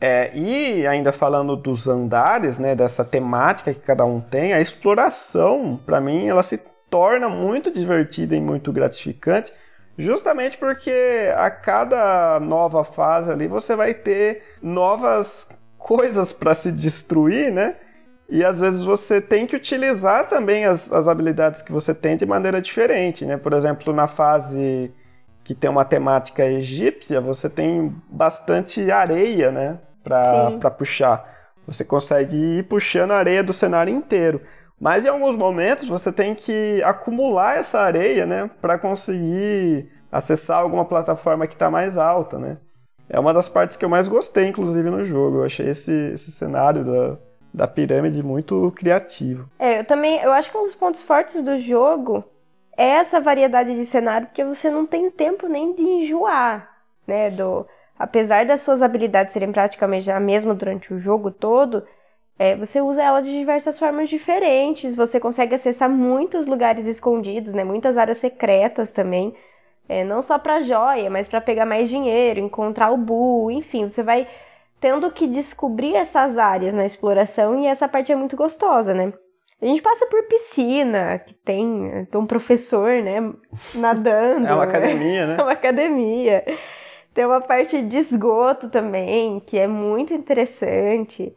É, 0.00 0.30
e 0.34 0.86
ainda 0.86 1.12
falando 1.12 1.54
dos 1.54 1.86
andares, 1.86 2.58
né, 2.58 2.74
dessa 2.74 3.04
temática 3.04 3.74
que 3.74 3.80
cada 3.80 4.04
um 4.04 4.18
tem, 4.18 4.54
a 4.54 4.60
exploração, 4.60 5.78
para 5.84 6.00
mim, 6.00 6.26
ela 6.26 6.42
se 6.42 6.58
torna 6.88 7.28
muito 7.28 7.70
divertida 7.70 8.34
e 8.34 8.40
muito 8.40 8.72
gratificante, 8.72 9.52
justamente 9.98 10.56
porque 10.56 11.30
a 11.36 11.50
cada 11.50 12.40
nova 12.40 12.82
fase 12.82 13.30
ali 13.30 13.46
você 13.46 13.76
vai 13.76 13.92
ter 13.92 14.42
novas 14.62 15.48
coisas 15.76 16.32
para 16.32 16.54
se 16.54 16.72
destruir, 16.72 17.52
né? 17.52 17.76
E 18.28 18.44
às 18.44 18.60
vezes 18.60 18.84
você 18.84 19.20
tem 19.20 19.46
que 19.46 19.56
utilizar 19.56 20.28
também 20.28 20.64
as, 20.64 20.92
as 20.92 21.08
habilidades 21.08 21.62
que 21.62 21.72
você 21.72 21.92
tem 21.92 22.16
de 22.16 22.24
maneira 22.24 22.60
diferente, 22.62 23.26
né? 23.26 23.36
Por 23.36 23.52
exemplo, 23.52 23.92
na 23.92 24.06
fase 24.06 24.92
que 25.42 25.54
tem 25.54 25.68
uma 25.68 25.84
temática 25.84 26.44
egípcia, 26.44 27.20
você 27.20 27.50
tem 27.50 27.94
bastante 28.08 28.90
areia, 28.90 29.50
né? 29.50 29.78
Para 30.02 30.70
puxar. 30.70 31.24
Você 31.66 31.84
consegue 31.84 32.36
ir 32.36 32.64
puxando 32.64 33.12
a 33.12 33.18
areia 33.18 33.42
do 33.42 33.52
cenário 33.52 33.94
inteiro. 33.94 34.40
Mas 34.80 35.04
em 35.04 35.08
alguns 35.08 35.36
momentos 35.36 35.88
você 35.88 36.10
tem 36.10 36.34
que 36.34 36.82
acumular 36.82 37.58
essa 37.58 37.80
areia, 37.80 38.24
né, 38.24 38.50
para 38.62 38.78
conseguir 38.78 39.90
acessar 40.10 40.58
alguma 40.58 40.86
plataforma 40.86 41.46
que 41.46 41.54
está 41.54 41.70
mais 41.70 41.98
alta, 41.98 42.38
né? 42.38 42.56
É 43.08 43.18
uma 43.20 43.34
das 43.34 43.48
partes 43.48 43.76
que 43.76 43.84
eu 43.84 43.88
mais 43.88 44.08
gostei, 44.08 44.46
inclusive, 44.46 44.88
no 44.88 45.04
jogo. 45.04 45.38
Eu 45.38 45.44
achei 45.44 45.68
esse, 45.68 45.92
esse 46.14 46.30
cenário 46.30 46.84
da, 46.84 47.18
da 47.52 47.68
pirâmide 47.68 48.22
muito 48.22 48.72
criativo. 48.76 49.50
É, 49.58 49.80
eu 49.80 49.84
também, 49.84 50.20
eu 50.22 50.32
acho 50.32 50.50
que 50.50 50.56
um 50.56 50.62
dos 50.62 50.74
pontos 50.74 51.02
fortes 51.02 51.42
do 51.42 51.58
jogo 51.58 52.24
é 52.76 52.86
essa 52.86 53.20
variedade 53.20 53.74
de 53.74 53.84
cenário, 53.84 54.28
porque 54.28 54.44
você 54.44 54.70
não 54.70 54.86
tem 54.86 55.10
tempo 55.10 55.48
nem 55.48 55.74
de 55.74 55.82
enjoar, 55.82 56.70
né, 57.06 57.30
do 57.30 57.66
apesar 58.00 58.46
das 58.46 58.62
suas 58.62 58.82
habilidades 58.82 59.32
serem 59.34 59.52
praticamente 59.52 60.10
a 60.10 60.18
mesma 60.18 60.54
durante 60.54 60.92
o 60.94 60.98
jogo 60.98 61.30
todo, 61.30 61.84
É, 62.38 62.56
você 62.56 62.80
usa 62.80 63.02
ela 63.02 63.20
de 63.20 63.30
diversas 63.30 63.78
formas 63.78 64.08
diferentes, 64.08 64.94
você 64.96 65.20
consegue 65.20 65.54
acessar 65.54 65.90
muitos 65.90 66.46
lugares 66.46 66.86
escondidos, 66.86 67.52
né? 67.54 67.64
Muitas 67.64 67.98
áreas 67.98 68.18
secretas 68.18 68.90
também. 68.90 69.34
É, 69.88 70.04
não 70.04 70.22
só 70.22 70.38
para 70.38 70.62
joia, 70.62 71.10
mas 71.10 71.28
para 71.28 71.40
pegar 71.42 71.66
mais 71.66 71.90
dinheiro, 71.90 72.40
encontrar 72.40 72.90
o 72.92 72.96
Buu, 72.96 73.50
enfim, 73.50 73.90
você 73.90 74.02
vai 74.02 74.26
tendo 74.80 75.10
que 75.10 75.26
descobrir 75.26 75.94
essas 75.96 76.38
áreas 76.38 76.72
na 76.74 76.86
exploração 76.86 77.58
e 77.62 77.66
essa 77.66 77.86
parte 77.88 78.10
é 78.12 78.16
muito 78.16 78.36
gostosa, 78.36 78.94
né? 78.94 79.12
A 79.60 79.66
gente 79.66 79.82
passa 79.82 80.06
por 80.06 80.22
piscina, 80.26 81.18
que 81.18 81.34
tem, 81.34 82.06
tem 82.10 82.20
um 82.20 82.26
professor, 82.26 83.02
né, 83.02 83.20
nadando. 83.74 84.46
É 84.46 84.54
uma 84.54 84.64
academia, 84.64 85.26
né? 85.26 85.36
É 85.40 85.42
uma 85.42 85.52
academia. 85.52 86.42
Tem 87.12 87.26
uma 87.26 87.40
parte 87.40 87.82
de 87.82 87.98
esgoto 87.98 88.68
também, 88.68 89.40
que 89.40 89.58
é 89.58 89.66
muito 89.66 90.14
interessante. 90.14 91.34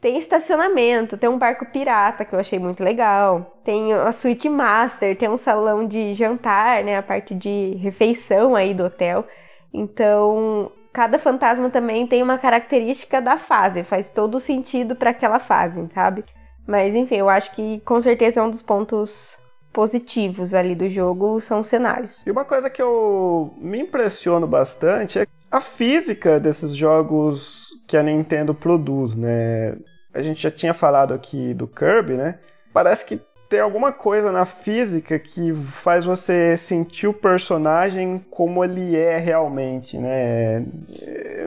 Tem 0.00 0.18
estacionamento, 0.18 1.16
tem 1.16 1.28
um 1.28 1.38
barco 1.38 1.66
pirata 1.66 2.24
que 2.24 2.34
eu 2.34 2.38
achei 2.38 2.58
muito 2.58 2.82
legal. 2.82 3.58
Tem 3.64 3.92
a 3.92 4.12
suíte 4.12 4.48
master, 4.48 5.16
tem 5.16 5.28
um 5.28 5.36
salão 5.36 5.86
de 5.86 6.14
jantar, 6.14 6.84
né, 6.84 6.96
a 6.96 7.02
parte 7.02 7.34
de 7.34 7.74
refeição 7.80 8.54
aí 8.54 8.72
do 8.72 8.84
hotel. 8.84 9.26
Então, 9.74 10.70
cada 10.92 11.18
fantasma 11.18 11.70
também 11.70 12.06
tem 12.06 12.22
uma 12.22 12.38
característica 12.38 13.20
da 13.20 13.36
fase, 13.36 13.82
faz 13.82 14.10
todo 14.10 14.38
sentido 14.38 14.94
para 14.94 15.10
aquela 15.10 15.38
fase, 15.38 15.86
sabe? 15.92 16.24
Mas 16.66 16.94
enfim, 16.94 17.16
eu 17.16 17.28
acho 17.28 17.54
que 17.54 17.80
com 17.80 18.00
certeza 18.00 18.40
é 18.40 18.42
um 18.42 18.50
dos 18.50 18.62
pontos 18.62 19.36
positivos 19.76 20.54
ali 20.54 20.74
do 20.74 20.88
jogo 20.88 21.38
são 21.38 21.60
os 21.60 21.68
cenários. 21.68 22.22
E 22.24 22.30
uma 22.30 22.46
coisa 22.46 22.70
que 22.70 22.80
eu 22.80 23.52
me 23.58 23.78
impressiono 23.78 24.46
bastante 24.46 25.18
é 25.18 25.26
a 25.50 25.60
física 25.60 26.40
desses 26.40 26.74
jogos 26.74 27.68
que 27.86 27.94
a 27.94 28.02
Nintendo 28.02 28.54
produz, 28.54 29.14
né? 29.14 29.76
A 30.14 30.22
gente 30.22 30.42
já 30.42 30.50
tinha 30.50 30.72
falado 30.72 31.12
aqui 31.12 31.52
do 31.52 31.68
Kirby, 31.68 32.14
né? 32.14 32.38
Parece 32.72 33.04
que 33.04 33.20
tem 33.50 33.60
alguma 33.60 33.92
coisa 33.92 34.32
na 34.32 34.46
física 34.46 35.18
que 35.18 35.52
faz 35.52 36.06
você 36.06 36.56
sentir 36.56 37.06
o 37.06 37.12
personagem 37.12 38.24
como 38.30 38.64
ele 38.64 38.96
é 38.96 39.18
realmente, 39.18 39.98
né? 39.98 40.64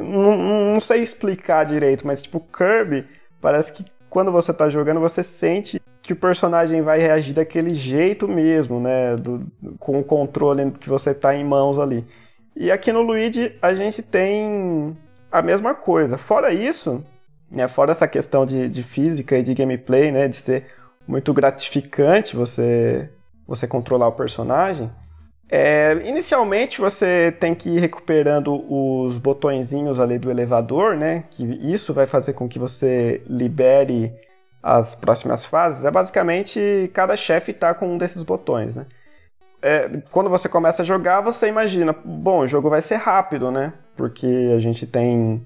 Não, 0.04 0.38
não 0.74 0.80
sei 0.80 1.02
explicar 1.02 1.66
direito, 1.66 2.06
mas 2.06 2.22
tipo, 2.22 2.40
Kirby 2.40 3.08
parece 3.42 3.74
que 3.74 3.84
quando 4.08 4.32
você 4.32 4.54
tá 4.54 4.70
jogando, 4.70 5.00
você 5.00 5.24
sente 5.24 5.82
que 6.10 6.14
o 6.14 6.16
personagem 6.16 6.82
vai 6.82 6.98
reagir 6.98 7.36
daquele 7.36 7.72
jeito 7.72 8.28
mesmo, 8.28 8.80
né? 8.80 9.16
Do, 9.16 9.46
com 9.78 10.00
o 10.00 10.04
controle 10.04 10.72
que 10.72 10.90
você 10.90 11.14
tá 11.14 11.36
em 11.36 11.44
mãos 11.44 11.78
ali. 11.78 12.04
E 12.56 12.72
aqui 12.72 12.92
no 12.92 13.04
Luigi 13.04 13.56
a 13.62 13.76
gente 13.76 14.02
tem 14.02 14.98
a 15.32 15.40
mesma 15.44 15.76
coisa. 15.76 16.18
Fora 16.18 16.52
isso, 16.52 17.06
né? 17.52 17.68
Fora 17.68 17.92
essa 17.92 18.08
questão 18.08 18.44
de, 18.44 18.68
de 18.68 18.82
física 18.82 19.38
e 19.38 19.44
de 19.44 19.54
gameplay, 19.54 20.12
né? 20.12 20.28
De 20.28 20.38
ser 20.38 20.66
muito 21.08 21.32
gratificante 21.32 22.36
você, 22.36 23.08
você 23.48 23.68
controlar 23.68 24.08
o 24.08 24.14
personagem. 24.14 24.90
É, 25.48 25.94
inicialmente 26.06 26.82
você 26.82 27.32
tem 27.40 27.54
que 27.54 27.70
ir 27.70 27.80
recuperando 27.80 28.66
os 28.68 29.16
botõezinhos 29.16 30.00
ali 30.00 30.18
do 30.18 30.32
elevador, 30.32 30.96
né? 30.96 31.26
Que 31.30 31.44
isso 31.72 31.94
vai 31.94 32.08
fazer 32.08 32.34
com 32.34 32.50
que 32.50 32.58
você 32.58 33.22
libere 33.28 34.12
as 34.62 34.96
próximas 34.96 35.46
fases. 35.46 35.86
É 35.86 35.92
basicamente 35.92 36.90
cada 36.94 37.16
chefe 37.16 37.54
tá 37.54 37.74
com 37.74 37.94
um 37.94 37.98
desses 37.98 38.24
botões, 38.24 38.76
né? 38.76 38.86
É, 39.62 39.90
quando 40.12 40.30
você 40.30 40.48
começa 40.48 40.84
a 40.84 40.86
jogar, 40.86 41.22
você 41.22 41.48
imagina, 41.48 41.94
bom, 42.04 42.40
o 42.40 42.48
jogo 42.48 42.70
vai 42.70 42.82
ser 42.82 42.96
rápido, 42.96 43.52
né? 43.52 43.74
Porque 43.96 44.54
a 44.56 44.60
gente 44.60 44.88
tem 44.88 45.46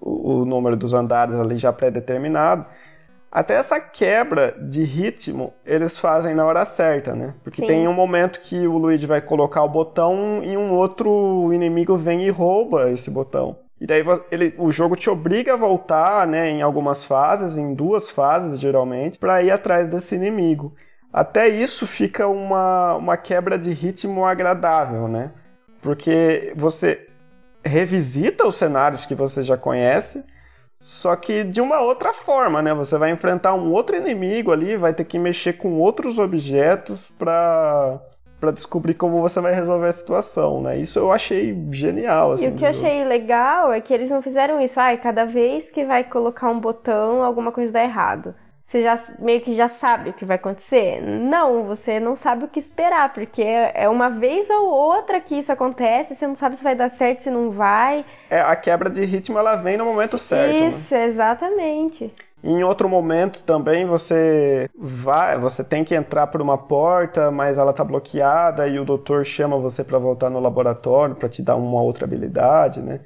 o, 0.00 0.40
o 0.40 0.44
número 0.44 0.76
dos 0.76 0.92
andares 0.92 1.34
ali 1.34 1.56
já 1.56 1.72
pré-determinado. 1.72 2.66
Até 3.30 3.54
essa 3.54 3.78
quebra 3.78 4.54
de 4.58 4.82
ritmo 4.84 5.52
eles 5.64 5.98
fazem 5.98 6.34
na 6.34 6.46
hora 6.46 6.64
certa, 6.64 7.14
né? 7.14 7.34
Porque 7.44 7.60
Sim. 7.60 7.66
tem 7.66 7.88
um 7.88 7.92
momento 7.92 8.40
que 8.40 8.66
o 8.66 8.78
Luigi 8.78 9.06
vai 9.06 9.20
colocar 9.20 9.62
o 9.62 9.68
botão 9.68 10.42
e 10.42 10.56
um 10.56 10.72
outro 10.72 11.50
inimigo 11.52 11.96
vem 11.96 12.24
e 12.24 12.30
rouba 12.30 12.90
esse 12.90 13.10
botão. 13.10 13.56
E 13.80 13.86
daí 13.86 14.04
ele, 14.30 14.54
o 14.58 14.72
jogo 14.72 14.96
te 14.96 15.08
obriga 15.08 15.54
a 15.54 15.56
voltar, 15.56 16.26
né, 16.26 16.50
em 16.50 16.62
algumas 16.62 17.04
fases, 17.04 17.56
em 17.56 17.74
duas 17.74 18.10
fases 18.10 18.58
geralmente, 18.58 19.18
para 19.18 19.42
ir 19.42 19.50
atrás 19.50 19.88
desse 19.88 20.14
inimigo. 20.14 20.74
Até 21.12 21.48
isso 21.48 21.86
fica 21.86 22.26
uma, 22.26 22.96
uma 22.96 23.16
quebra 23.16 23.58
de 23.58 23.72
ritmo 23.72 24.26
agradável, 24.26 25.08
né? 25.08 25.30
Porque 25.80 26.52
você 26.56 27.06
revisita 27.64 28.46
os 28.46 28.56
cenários 28.56 29.06
que 29.06 29.14
você 29.14 29.42
já 29.42 29.56
conhece, 29.56 30.24
só 30.78 31.16
que 31.16 31.44
de 31.44 31.60
uma 31.60 31.80
outra 31.80 32.12
forma, 32.12 32.60
né? 32.60 32.74
Você 32.74 32.98
vai 32.98 33.10
enfrentar 33.10 33.54
um 33.54 33.72
outro 33.72 33.96
inimigo 33.96 34.52
ali, 34.52 34.76
vai 34.76 34.92
ter 34.92 35.04
que 35.04 35.18
mexer 35.18 35.54
com 35.54 35.78
outros 35.78 36.18
objetos 36.18 37.10
para 37.18 38.00
para 38.40 38.50
descobrir 38.50 38.94
como 38.94 39.20
você 39.20 39.40
vai 39.40 39.52
resolver 39.52 39.88
a 39.88 39.92
situação, 39.92 40.62
né? 40.62 40.78
Isso 40.78 40.98
eu 40.98 41.10
achei 41.10 41.56
genial. 41.70 42.32
Assim, 42.32 42.46
e 42.46 42.48
o 42.48 42.54
que 42.54 42.64
eu 42.64 42.68
achei 42.68 43.04
legal 43.04 43.72
é 43.72 43.80
que 43.80 43.92
eles 43.92 44.10
não 44.10 44.22
fizeram 44.22 44.60
isso. 44.60 44.78
Ai, 44.78 44.96
cada 44.96 45.24
vez 45.24 45.70
que 45.70 45.84
vai 45.84 46.04
colocar 46.04 46.50
um 46.50 46.60
botão, 46.60 47.22
alguma 47.22 47.50
coisa 47.50 47.72
dá 47.72 47.82
errado 47.82 48.34
você 48.68 48.82
já 48.82 48.98
meio 49.18 49.40
que 49.40 49.54
já 49.54 49.66
sabe 49.66 50.10
o 50.10 50.12
que 50.12 50.26
vai 50.26 50.36
acontecer. 50.36 51.00
Não, 51.00 51.64
você 51.64 51.98
não 51.98 52.14
sabe 52.14 52.44
o 52.44 52.48
que 52.48 52.58
esperar, 52.58 53.14
porque 53.14 53.42
é 53.42 53.88
uma 53.88 54.10
vez 54.10 54.50
ou 54.50 54.68
outra 54.68 55.22
que 55.22 55.36
isso 55.36 55.50
acontece, 55.50 56.14
você 56.14 56.26
não 56.26 56.36
sabe 56.36 56.54
se 56.54 56.62
vai 56.62 56.74
dar 56.74 56.90
certo, 56.90 57.22
se 57.22 57.30
não 57.30 57.50
vai. 57.50 58.04
É, 58.28 58.40
a 58.40 58.54
quebra 58.54 58.90
de 58.90 59.02
ritmo 59.06 59.38
ela 59.38 59.56
vem 59.56 59.78
no 59.78 59.86
momento 59.86 60.18
certo. 60.18 60.52
Né? 60.52 60.68
Isso, 60.68 60.92
né? 60.92 61.06
exatamente. 61.06 62.14
Em 62.42 62.62
outro 62.62 62.88
momento 62.88 63.42
também 63.42 63.84
você 63.84 64.70
vai, 64.78 65.38
você 65.38 65.64
tem 65.64 65.84
que 65.84 65.94
entrar 65.94 66.28
por 66.28 66.40
uma 66.40 66.56
porta, 66.56 67.30
mas 67.30 67.58
ela 67.58 67.72
tá 67.72 67.82
bloqueada 67.82 68.68
e 68.68 68.78
o 68.78 68.84
doutor 68.84 69.24
chama 69.24 69.58
você 69.58 69.82
para 69.82 69.98
voltar 69.98 70.30
no 70.30 70.38
laboratório 70.38 71.16
para 71.16 71.28
te 71.28 71.42
dar 71.42 71.56
uma 71.56 71.82
outra 71.82 72.04
habilidade, 72.04 72.80
né? 72.80 73.00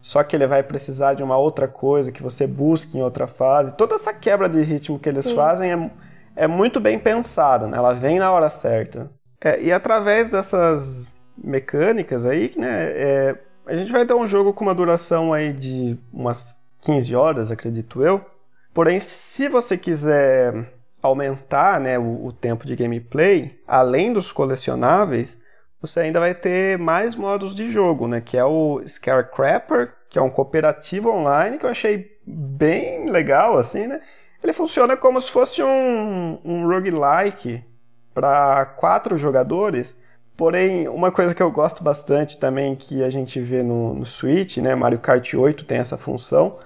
só 0.00 0.22
que 0.22 0.36
ele 0.36 0.46
vai 0.46 0.62
precisar 0.62 1.14
de 1.14 1.22
uma 1.22 1.36
outra 1.36 1.68
coisa 1.68 2.12
que 2.12 2.22
você 2.22 2.46
busque 2.46 2.96
em 2.96 3.02
outra 3.02 3.26
fase. 3.26 3.76
Toda 3.76 3.96
essa 3.96 4.12
quebra 4.12 4.48
de 4.48 4.62
ritmo 4.62 4.98
que 4.98 5.08
eles 5.08 5.26
Sim. 5.26 5.34
fazem 5.34 5.72
é, 5.72 5.90
é 6.36 6.46
muito 6.46 6.80
bem 6.80 6.98
pensada, 6.98 7.66
né? 7.66 7.76
ela 7.76 7.92
vem 7.92 8.18
na 8.18 8.30
hora 8.30 8.48
certa. 8.48 9.10
É, 9.40 9.60
e 9.60 9.72
através 9.72 10.30
dessas 10.30 11.10
mecânicas 11.36 12.24
aí, 12.26 12.52
né, 12.56 12.84
é, 12.90 13.38
a 13.66 13.74
gente 13.74 13.92
vai 13.92 14.04
ter 14.04 14.14
um 14.14 14.26
jogo 14.26 14.52
com 14.52 14.64
uma 14.64 14.74
duração 14.74 15.32
aí 15.32 15.52
de 15.52 15.96
umas 16.12 16.64
15 16.80 17.14
horas, 17.14 17.50
acredito 17.50 18.02
eu. 18.02 18.24
Porém, 18.72 19.00
se 19.00 19.48
você 19.48 19.76
quiser 19.76 20.72
aumentar 21.02 21.80
né, 21.80 21.98
o, 21.98 22.26
o 22.26 22.32
tempo 22.32 22.66
de 22.66 22.76
gameplay, 22.76 23.58
além 23.66 24.12
dos 24.12 24.32
colecionáveis, 24.32 25.40
você 25.80 26.00
ainda 26.00 26.18
vai 26.18 26.34
ter 26.34 26.76
mais 26.78 27.14
modos 27.14 27.54
de 27.54 27.70
jogo, 27.70 28.08
né? 28.08 28.20
Que 28.20 28.36
é 28.36 28.44
o 28.44 28.82
Scarecrapper, 28.86 29.92
que 30.08 30.18
é 30.18 30.22
um 30.22 30.30
cooperativo 30.30 31.10
online 31.10 31.58
que 31.58 31.66
eu 31.66 31.70
achei 31.70 32.18
bem 32.26 33.08
legal, 33.08 33.58
assim, 33.58 33.86
né? 33.86 34.00
Ele 34.42 34.52
funciona 34.52 34.96
como 34.96 35.20
se 35.20 35.30
fosse 35.30 35.62
um, 35.62 36.38
um 36.44 36.66
roguelike 36.66 37.64
para 38.12 38.66
quatro 38.66 39.16
jogadores. 39.16 39.96
Porém, 40.36 40.88
uma 40.88 41.10
coisa 41.10 41.34
que 41.34 41.42
eu 41.42 41.50
gosto 41.50 41.82
bastante 41.82 42.38
também, 42.38 42.76
que 42.76 43.02
a 43.02 43.10
gente 43.10 43.40
vê 43.40 43.62
no, 43.62 43.94
no 43.94 44.06
Switch, 44.06 44.58
né? 44.58 44.74
Mario 44.74 44.98
Kart 44.98 45.34
8 45.34 45.64
tem 45.64 45.78
essa 45.78 45.96
função. 45.96 46.58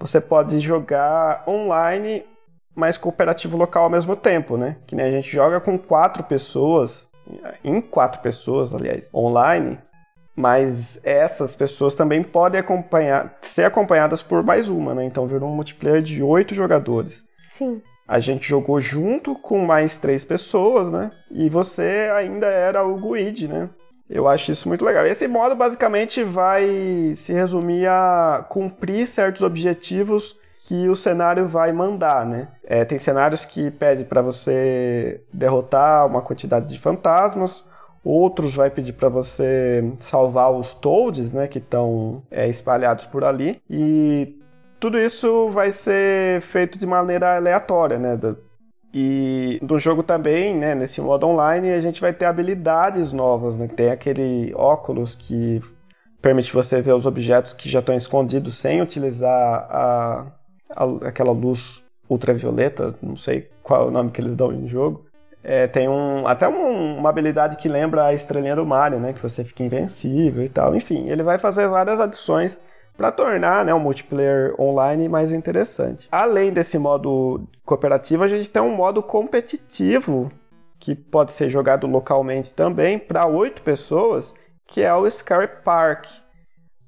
Você 0.00 0.20
pode 0.20 0.58
jogar 0.60 1.44
online, 1.46 2.24
mas 2.74 2.98
cooperativo 2.98 3.56
local 3.56 3.84
ao 3.84 3.90
mesmo 3.90 4.16
tempo, 4.16 4.56
né? 4.56 4.78
Que 4.86 4.96
nem 4.96 5.06
a 5.06 5.10
gente 5.10 5.30
joga 5.30 5.60
com 5.60 5.78
quatro 5.78 6.24
pessoas 6.24 7.08
em 7.62 7.80
quatro 7.80 8.20
pessoas, 8.20 8.74
aliás, 8.74 9.12
online, 9.14 9.78
mas 10.34 11.00
essas 11.04 11.54
pessoas 11.54 11.94
também 11.94 12.22
podem 12.22 12.60
acompanhar, 12.60 13.38
ser 13.42 13.64
acompanhadas 13.64 14.22
por 14.22 14.42
mais 14.42 14.68
uma, 14.68 14.94
né? 14.94 15.04
Então 15.04 15.26
virou 15.26 15.48
um 15.48 15.54
multiplayer 15.54 16.02
de 16.02 16.22
oito 16.22 16.54
jogadores. 16.54 17.22
Sim. 17.48 17.80
A 18.08 18.18
gente 18.18 18.48
jogou 18.48 18.80
junto 18.80 19.34
com 19.36 19.64
mais 19.64 19.98
três 19.98 20.24
pessoas, 20.24 20.90
né? 20.90 21.10
E 21.30 21.48
você 21.48 22.10
ainda 22.12 22.46
era 22.46 22.84
o 22.84 22.96
Guide, 22.96 23.46
né? 23.46 23.68
Eu 24.10 24.26
acho 24.26 24.50
isso 24.50 24.68
muito 24.68 24.84
legal. 24.84 25.06
Esse 25.06 25.28
modo 25.28 25.54
basicamente 25.54 26.24
vai 26.24 27.12
se 27.14 27.32
resumir 27.32 27.86
a 27.86 28.44
cumprir 28.48 29.06
certos 29.06 29.42
objetivos 29.42 30.36
que 30.58 30.88
o 30.88 30.96
cenário 30.96 31.46
vai 31.46 31.72
mandar, 31.72 32.26
né? 32.26 32.48
É, 32.64 32.84
tem 32.84 32.98
cenários 32.98 33.46
que 33.46 33.70
pede 33.70 34.04
para 34.04 34.20
você 34.20 35.22
derrotar 35.32 36.06
uma 36.06 36.20
quantidade 36.20 36.66
de 36.66 36.78
fantasmas, 36.78 37.64
outros 38.04 38.56
vai 38.56 38.68
pedir 38.68 38.92
para 38.94 39.08
você 39.08 39.90
salvar 40.00 40.52
os 40.52 40.74
toads, 40.74 41.32
né, 41.32 41.46
que 41.46 41.58
estão 41.58 42.22
é, 42.30 42.48
espalhados 42.48 43.06
por 43.06 43.24
ali, 43.24 43.62
e 43.70 44.36
tudo 44.78 44.98
isso 44.98 45.48
vai 45.50 45.72
ser 45.72 46.42
feito 46.42 46.78
de 46.78 46.86
maneira 46.86 47.36
aleatória, 47.36 47.98
né? 47.98 48.18
E 48.92 49.60
no 49.62 49.78
jogo 49.78 50.02
também, 50.02 50.54
né, 50.54 50.74
nesse 50.74 51.00
modo 51.00 51.26
online, 51.26 51.70
a 51.70 51.80
gente 51.80 52.00
vai 52.00 52.12
ter 52.12 52.24
habilidades 52.24 53.12
novas, 53.12 53.56
né? 53.56 53.68
Tem 53.68 53.90
aquele 53.90 54.52
óculos 54.56 55.14
que 55.14 55.62
permite 56.20 56.52
você 56.52 56.80
ver 56.80 56.94
os 56.94 57.06
objetos 57.06 57.52
que 57.52 57.68
já 57.68 57.78
estão 57.78 57.94
escondidos 57.94 58.56
sem 58.56 58.82
utilizar 58.82 59.66
a, 59.70 60.26
aquela 61.02 61.32
luz 61.32 61.82
ultravioleta, 62.08 62.94
não 63.00 63.16
sei 63.16 63.48
qual 63.62 63.84
é 63.84 63.86
o 63.86 63.90
nome 63.90 64.10
que 64.10 64.20
eles 64.20 64.34
dão 64.34 64.52
em 64.52 64.68
jogo. 64.68 65.06
É, 65.42 65.66
tem 65.66 65.88
um, 65.88 66.26
até 66.26 66.48
um, 66.48 66.98
uma 66.98 67.08
habilidade 67.08 67.56
que 67.56 67.68
lembra 67.68 68.06
a 68.06 68.12
estrelinha 68.12 68.56
do 68.56 68.66
Mario, 68.66 68.98
né? 68.98 69.12
Que 69.12 69.22
você 69.22 69.44
fica 69.44 69.62
invencível 69.62 70.42
e 70.44 70.48
tal. 70.48 70.74
Enfim, 70.74 71.08
ele 71.08 71.22
vai 71.22 71.38
fazer 71.38 71.68
várias 71.68 71.98
adições 72.00 72.58
para 73.00 73.10
tornar 73.10 73.64
né, 73.64 73.72
o 73.72 73.80
multiplayer 73.80 74.54
online 74.60 75.08
mais 75.08 75.32
interessante. 75.32 76.06
Além 76.12 76.52
desse 76.52 76.78
modo 76.78 77.48
cooperativo, 77.64 78.22
a 78.22 78.26
gente 78.26 78.50
tem 78.50 78.60
um 78.60 78.76
modo 78.76 79.02
competitivo 79.02 80.30
que 80.78 80.94
pode 80.94 81.32
ser 81.32 81.48
jogado 81.48 81.86
localmente 81.86 82.52
também 82.52 82.98
para 82.98 83.26
oito 83.26 83.62
pessoas, 83.62 84.34
que 84.66 84.82
é 84.82 84.94
o 84.94 85.10
Scary 85.10 85.48
Park. 85.64 86.08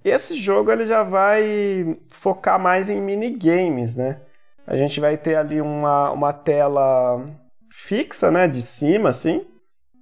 Esse 0.04 0.36
jogo 0.36 0.70
ele 0.70 0.84
já 0.84 1.02
vai 1.02 1.96
focar 2.10 2.60
mais 2.60 2.90
em 2.90 3.00
minigames, 3.00 3.96
né? 3.96 4.20
A 4.66 4.76
gente 4.76 5.00
vai 5.00 5.16
ter 5.16 5.36
ali 5.36 5.62
uma, 5.62 6.10
uma 6.10 6.34
tela 6.34 7.24
fixa, 7.72 8.30
né, 8.30 8.46
de 8.46 8.60
cima, 8.60 9.08
assim, 9.08 9.46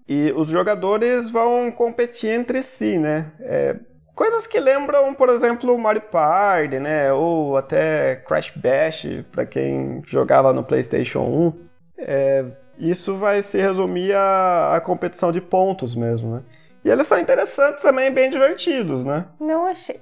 e 0.09 0.33
os 0.33 0.49
jogadores 0.49 1.31
vão 1.31 1.71
competir 1.71 2.31
entre 2.31 2.65
si, 2.65 2.99
né? 2.99 3.31
É, 3.39 3.77
coisas 4.21 4.47
que 4.47 4.61
lembram, 4.61 5.15
por 5.15 5.31
exemplo, 5.31 5.79
Mario 5.79 6.03
Party, 6.03 6.79
né? 6.79 7.11
Ou 7.11 7.57
até 7.57 8.17
Crash 8.17 8.53
Bash, 8.55 9.07
para 9.33 9.47
quem 9.47 10.03
jogava 10.07 10.53
no 10.53 10.63
PlayStation 10.63 11.21
1. 11.21 11.53
É, 11.97 12.45
isso 12.79 13.17
vai 13.17 13.41
se 13.41 13.59
resumir 13.59 14.15
a, 14.15 14.77
a 14.77 14.81
competição 14.83 15.33
de 15.33 15.41
pontos 15.41 15.95
mesmo, 15.95 16.35
né? 16.35 16.43
E 16.85 16.91
eles 16.91 17.07
são 17.07 17.19
interessantes 17.19 17.83
também, 17.83 18.13
bem 18.13 18.29
divertidos, 18.29 19.07
né? 19.07 19.25
Não 19.41 19.67
achei. 19.67 19.99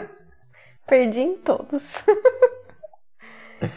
Perdi 0.88 1.20
em 1.20 1.36
todos. 1.36 2.02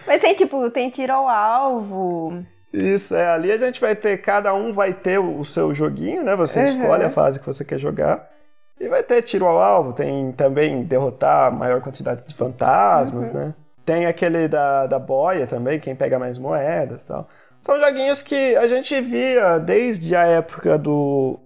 Mas 0.07 0.21
tem 0.21 0.35
tipo, 0.35 0.71
tem 0.71 0.89
tiro 0.89 1.11
ao 1.11 1.27
alvo. 1.27 2.45
Isso, 2.71 3.13
é. 3.13 3.27
Ali 3.27 3.51
a 3.51 3.57
gente 3.57 3.81
vai 3.81 3.93
ter, 3.93 4.21
cada 4.21 4.53
um 4.53 4.71
vai 4.71 4.93
ter 4.93 5.19
o, 5.19 5.43
seu 5.43 5.73
joguinho, 5.73 6.23
né? 6.23 6.33
Você 6.37 6.59
uhum. 6.59 6.65
escolhe 6.65 7.03
a 7.03 7.09
fase 7.09 7.41
que 7.41 7.45
você 7.45 7.65
quer 7.65 7.77
jogar. 7.77 8.36
E 8.79 8.87
vai 8.87 9.01
ter 9.01 9.23
tiro 9.23 9.45
ao 9.45 9.59
alvo, 9.59 9.93
tem 9.93 10.31
também 10.31 10.83
derrotar 10.83 11.47
a 11.47 11.51
maior 11.51 11.81
quantidade 11.81 12.25
de 12.25 12.33
fantasmas, 12.33 13.29
uhum. 13.29 13.33
né? 13.33 13.53
Tem 13.85 14.05
aquele 14.05 14.47
da, 14.47 14.85
da 14.85 14.99
boia 14.99 15.47
também, 15.47 15.79
quem 15.79 15.95
pega 15.95 16.19
mais 16.19 16.37
moedas 16.37 17.03
e 17.03 17.07
tal. 17.07 17.27
São 17.61 17.79
joguinhos 17.79 18.21
que 18.21 18.55
a 18.55 18.67
gente 18.67 18.99
via 19.01 19.57
desde 19.57 20.15
a 20.15 20.25
época 20.25 20.77
do, 20.77 21.39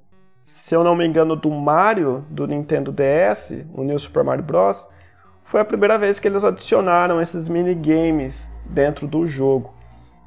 se 0.46 0.76
eu 0.76 0.84
não 0.84 0.96
me 0.96 1.06
engano, 1.06 1.36
do 1.36 1.50
Mario, 1.50 2.26
do 2.30 2.46
Nintendo 2.46 2.92
DS, 2.92 3.64
o 3.74 3.84
New 3.84 3.98
Super 3.98 4.24
Mario 4.24 4.44
Bros. 4.44 4.88
Foi 5.46 5.62
a 5.62 5.66
primeira 5.66 5.98
vez 5.98 6.20
que 6.20 6.28
eles 6.28 6.44
adicionaram 6.44 7.22
esses 7.22 7.48
minigames 7.48 8.50
dentro 8.66 9.08
do 9.08 9.26
jogo. 9.26 9.74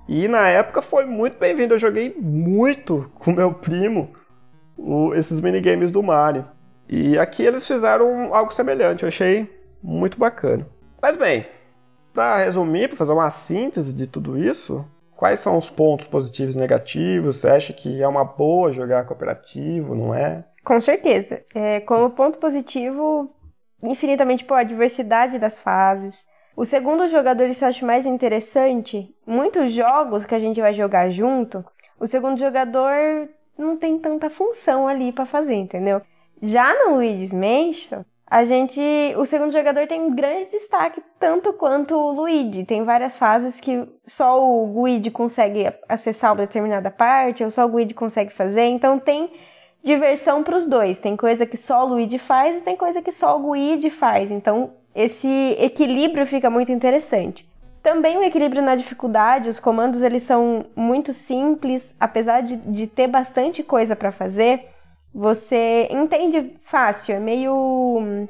E 0.08 0.28
na 0.28 0.48
época 0.48 0.82
foi 0.82 1.04
muito 1.04 1.38
bem-vindo. 1.38 1.74
Eu 1.74 1.78
joguei 1.78 2.14
muito 2.18 3.10
com 3.14 3.32
meu 3.32 3.52
primo 3.52 4.10
o, 4.76 5.14
esses 5.14 5.40
minigames 5.40 5.90
do 5.90 6.02
Mario. 6.02 6.44
E 6.88 7.18
aqui 7.18 7.42
eles 7.42 7.66
fizeram 7.66 8.34
algo 8.34 8.52
semelhante. 8.52 9.02
Eu 9.02 9.08
achei 9.08 9.48
muito 9.82 10.18
bacana. 10.18 10.66
Mas 11.00 11.16
bem, 11.16 11.46
para 12.12 12.36
resumir, 12.36 12.88
para 12.88 12.96
fazer 12.96 13.12
uma 13.12 13.30
síntese 13.30 13.94
de 13.94 14.06
tudo 14.06 14.38
isso, 14.38 14.84
quais 15.16 15.40
são 15.40 15.56
os 15.56 15.68
pontos 15.68 16.06
positivos 16.06 16.54
e 16.54 16.58
negativos? 16.58 17.36
Você 17.36 17.48
acha 17.48 17.72
que 17.72 18.02
é 18.02 18.08
uma 18.08 18.24
boa 18.24 18.72
jogar 18.72 19.04
cooperativo, 19.04 19.94
não 19.94 20.14
é? 20.14 20.44
Com 20.64 20.80
certeza. 20.80 21.42
É, 21.54 21.80
como 21.80 22.10
ponto 22.10 22.38
positivo, 22.38 23.30
infinitamente 23.82 24.44
pô, 24.44 24.54
a 24.54 24.62
diversidade 24.62 25.38
das 25.38 25.60
fases, 25.60 26.24
o 26.56 26.64
segundo 26.64 27.08
jogador, 27.08 27.48
isso 27.48 27.64
eu 27.64 27.68
acho 27.68 27.84
mais 27.84 28.06
interessante. 28.06 29.12
Muitos 29.26 29.72
jogos 29.72 30.24
que 30.24 30.34
a 30.34 30.38
gente 30.38 30.60
vai 30.60 30.72
jogar 30.72 31.10
junto, 31.10 31.64
o 31.98 32.06
segundo 32.06 32.38
jogador 32.38 33.28
não 33.58 33.76
tem 33.76 33.98
tanta 33.98 34.30
função 34.30 34.86
ali 34.86 35.12
para 35.12 35.26
fazer, 35.26 35.54
entendeu? 35.54 36.00
Já 36.42 36.74
no 36.74 36.96
Luigi's 36.96 37.32
Mansion, 37.32 38.02
a 38.26 38.44
gente, 38.44 38.80
o 39.16 39.24
segundo 39.26 39.52
jogador 39.52 39.86
tem 39.86 40.14
grande 40.14 40.50
destaque, 40.50 41.02
tanto 41.20 41.52
quanto 41.52 41.94
o 41.94 42.10
Luigi. 42.10 42.64
Tem 42.64 42.82
várias 42.82 43.16
fases 43.16 43.60
que 43.60 43.86
só 44.06 44.42
o 44.42 44.72
Luigi 44.72 45.10
consegue 45.10 45.72
acessar 45.88 46.32
uma 46.32 46.38
determinada 46.38 46.90
parte, 46.90 47.44
ou 47.44 47.50
só 47.50 47.64
o 47.64 47.68
Luigi 47.68 47.94
consegue 47.94 48.32
fazer. 48.32 48.64
Então 48.64 48.98
tem 48.98 49.30
diversão 49.82 50.42
para 50.42 50.56
os 50.56 50.66
dois. 50.66 50.98
Tem 50.98 51.16
coisa 51.16 51.46
que 51.46 51.56
só 51.56 51.84
o 51.84 51.88
Luigi 51.90 52.18
faz 52.18 52.56
e 52.56 52.62
tem 52.62 52.76
coisa 52.76 53.00
que 53.02 53.12
só 53.12 53.38
o 53.38 53.46
Luigi 53.46 53.90
faz. 53.90 54.30
Então 54.30 54.72
esse 54.94 55.56
equilíbrio 55.60 56.26
fica 56.26 56.48
muito 56.48 56.72
interessante. 56.72 57.48
Também 57.82 58.16
o 58.16 58.22
equilíbrio 58.24 58.62
na 58.62 58.74
dificuldade, 58.74 59.50
os 59.50 59.60
comandos 59.60 60.00
eles 60.00 60.22
são 60.22 60.64
muito 60.74 61.12
simples, 61.12 61.94
apesar 62.00 62.40
de, 62.40 62.56
de 62.56 62.86
ter 62.86 63.06
bastante 63.06 63.62
coisa 63.62 63.94
para 63.94 64.10
fazer, 64.10 64.73
você 65.14 65.88
entende 65.92 66.56
fácil, 66.62 67.14
é 67.14 67.20
meio 67.20 68.26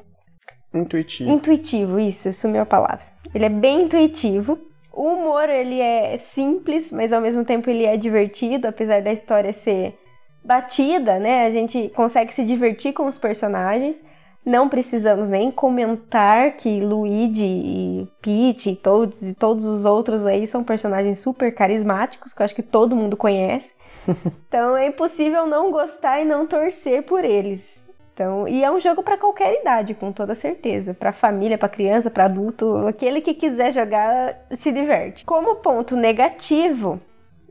intuitivo. 0.74 1.30
Intuitivo, 1.30 1.98
isso, 1.98 2.32
sumiu 2.32 2.60
a 2.60 2.66
palavra. 2.66 3.00
Ele 3.34 3.46
é 3.46 3.48
bem 3.48 3.84
intuitivo. 3.84 4.58
O 4.92 5.14
humor 5.14 5.48
ele 5.48 5.80
é 5.80 6.16
simples, 6.18 6.92
mas 6.92 7.12
ao 7.12 7.20
mesmo 7.20 7.44
tempo 7.44 7.70
ele 7.70 7.84
é 7.84 7.96
divertido, 7.96 8.68
apesar 8.68 9.00
da 9.02 9.12
história 9.12 9.52
ser 9.52 9.98
batida, 10.44 11.18
né? 11.18 11.46
A 11.46 11.50
gente 11.50 11.90
consegue 11.96 12.34
se 12.34 12.44
divertir 12.44 12.92
com 12.92 13.06
os 13.06 13.18
personagens. 13.18 14.04
Não 14.44 14.68
precisamos 14.68 15.26
nem 15.26 15.50
comentar 15.50 16.52
que 16.52 16.80
Luigi 16.80 17.42
e 17.42 18.08
Peach 18.20 18.70
e 18.70 18.76
todos, 18.76 19.22
e 19.22 19.32
todos 19.32 19.64
os 19.64 19.86
outros 19.86 20.26
aí 20.26 20.46
são 20.46 20.62
personagens 20.62 21.18
super 21.18 21.52
carismáticos, 21.54 22.34
que 22.34 22.42
eu 22.42 22.44
acho 22.44 22.54
que 22.54 22.62
todo 22.62 22.94
mundo 22.94 23.16
conhece. 23.16 23.74
Então 24.48 24.76
é 24.76 24.86
impossível 24.86 25.46
não 25.46 25.72
gostar 25.72 26.20
e 26.20 26.24
não 26.24 26.46
torcer 26.46 27.02
por 27.02 27.24
eles. 27.24 27.82
Então, 28.12 28.46
e 28.46 28.62
é 28.62 28.70
um 28.70 28.78
jogo 28.78 29.02
para 29.02 29.18
qualquer 29.18 29.60
idade, 29.60 29.92
com 29.92 30.12
toda 30.12 30.36
certeza. 30.36 30.94
Para 30.94 31.12
família, 31.12 31.58
para 31.58 31.68
criança, 31.68 32.08
para 32.08 32.26
adulto, 32.26 32.86
aquele 32.86 33.20
que 33.20 33.34
quiser 33.34 33.72
jogar 33.72 34.38
se 34.52 34.70
diverte. 34.70 35.24
Como 35.24 35.56
ponto 35.56 35.96
negativo, 35.96 37.00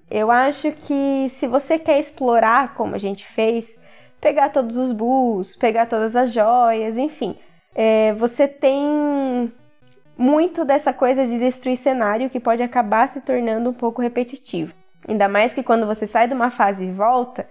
eu 0.10 0.32
acho 0.32 0.72
que 0.72 1.28
se 1.30 1.48
você 1.48 1.78
quer 1.78 2.00
explorar 2.00 2.76
como 2.76 2.96
a 2.96 2.98
gente 2.98 3.28
fez, 3.28 3.78
pegar 4.22 4.50
todos 4.50 4.78
os 4.78 4.94
bulls, 4.94 5.58
pegar 5.58 5.86
todas 5.86 6.16
as 6.16 6.32
joias, 6.32 6.96
enfim. 6.98 7.36
É, 7.76 8.14
você 8.14 8.48
tem 8.48 9.52
muito 10.18 10.64
dessa 10.64 10.94
coisa 10.94 11.26
de 11.26 11.38
destruir 11.40 11.76
cenário 11.76 12.30
que 12.30 12.40
pode 12.40 12.64
acabar 12.64 13.10
se 13.10 13.20
tornando 13.20 13.70
um 13.70 13.74
pouco 13.74 14.02
repetitivo. 14.02 14.74
Ainda 15.08 15.28
mais 15.28 15.54
que 15.54 15.64
quando 15.64 15.86
você 15.86 16.08
sai 16.08 16.28
de 16.28 16.34
uma 16.34 16.50
fase 16.50 16.86
e 16.86 16.92
volta, 16.92 17.48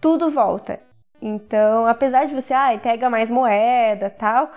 tudo 0.00 0.30
volta. 0.30 0.80
Então, 1.20 1.86
apesar 1.86 2.26
de 2.26 2.34
você, 2.34 2.52
ah, 2.52 2.78
pega 2.82 3.08
mais 3.08 3.30
moeda 3.30 4.10
tal, 4.10 4.50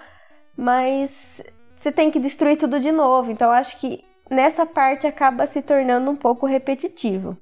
mas 0.55 1.41
você 1.75 1.91
tem 1.91 2.11
que 2.11 2.19
destruir 2.19 2.57
tudo 2.57 2.79
de 2.79 2.91
novo. 2.91 3.31
Então, 3.31 3.51
acho 3.51 3.77
que 3.77 4.03
nessa 4.29 4.65
parte 4.65 5.07
acaba 5.07 5.45
se 5.45 5.61
tornando 5.61 6.09
um 6.09 6.15
pouco 6.15 6.45
repetitivo. 6.45 7.37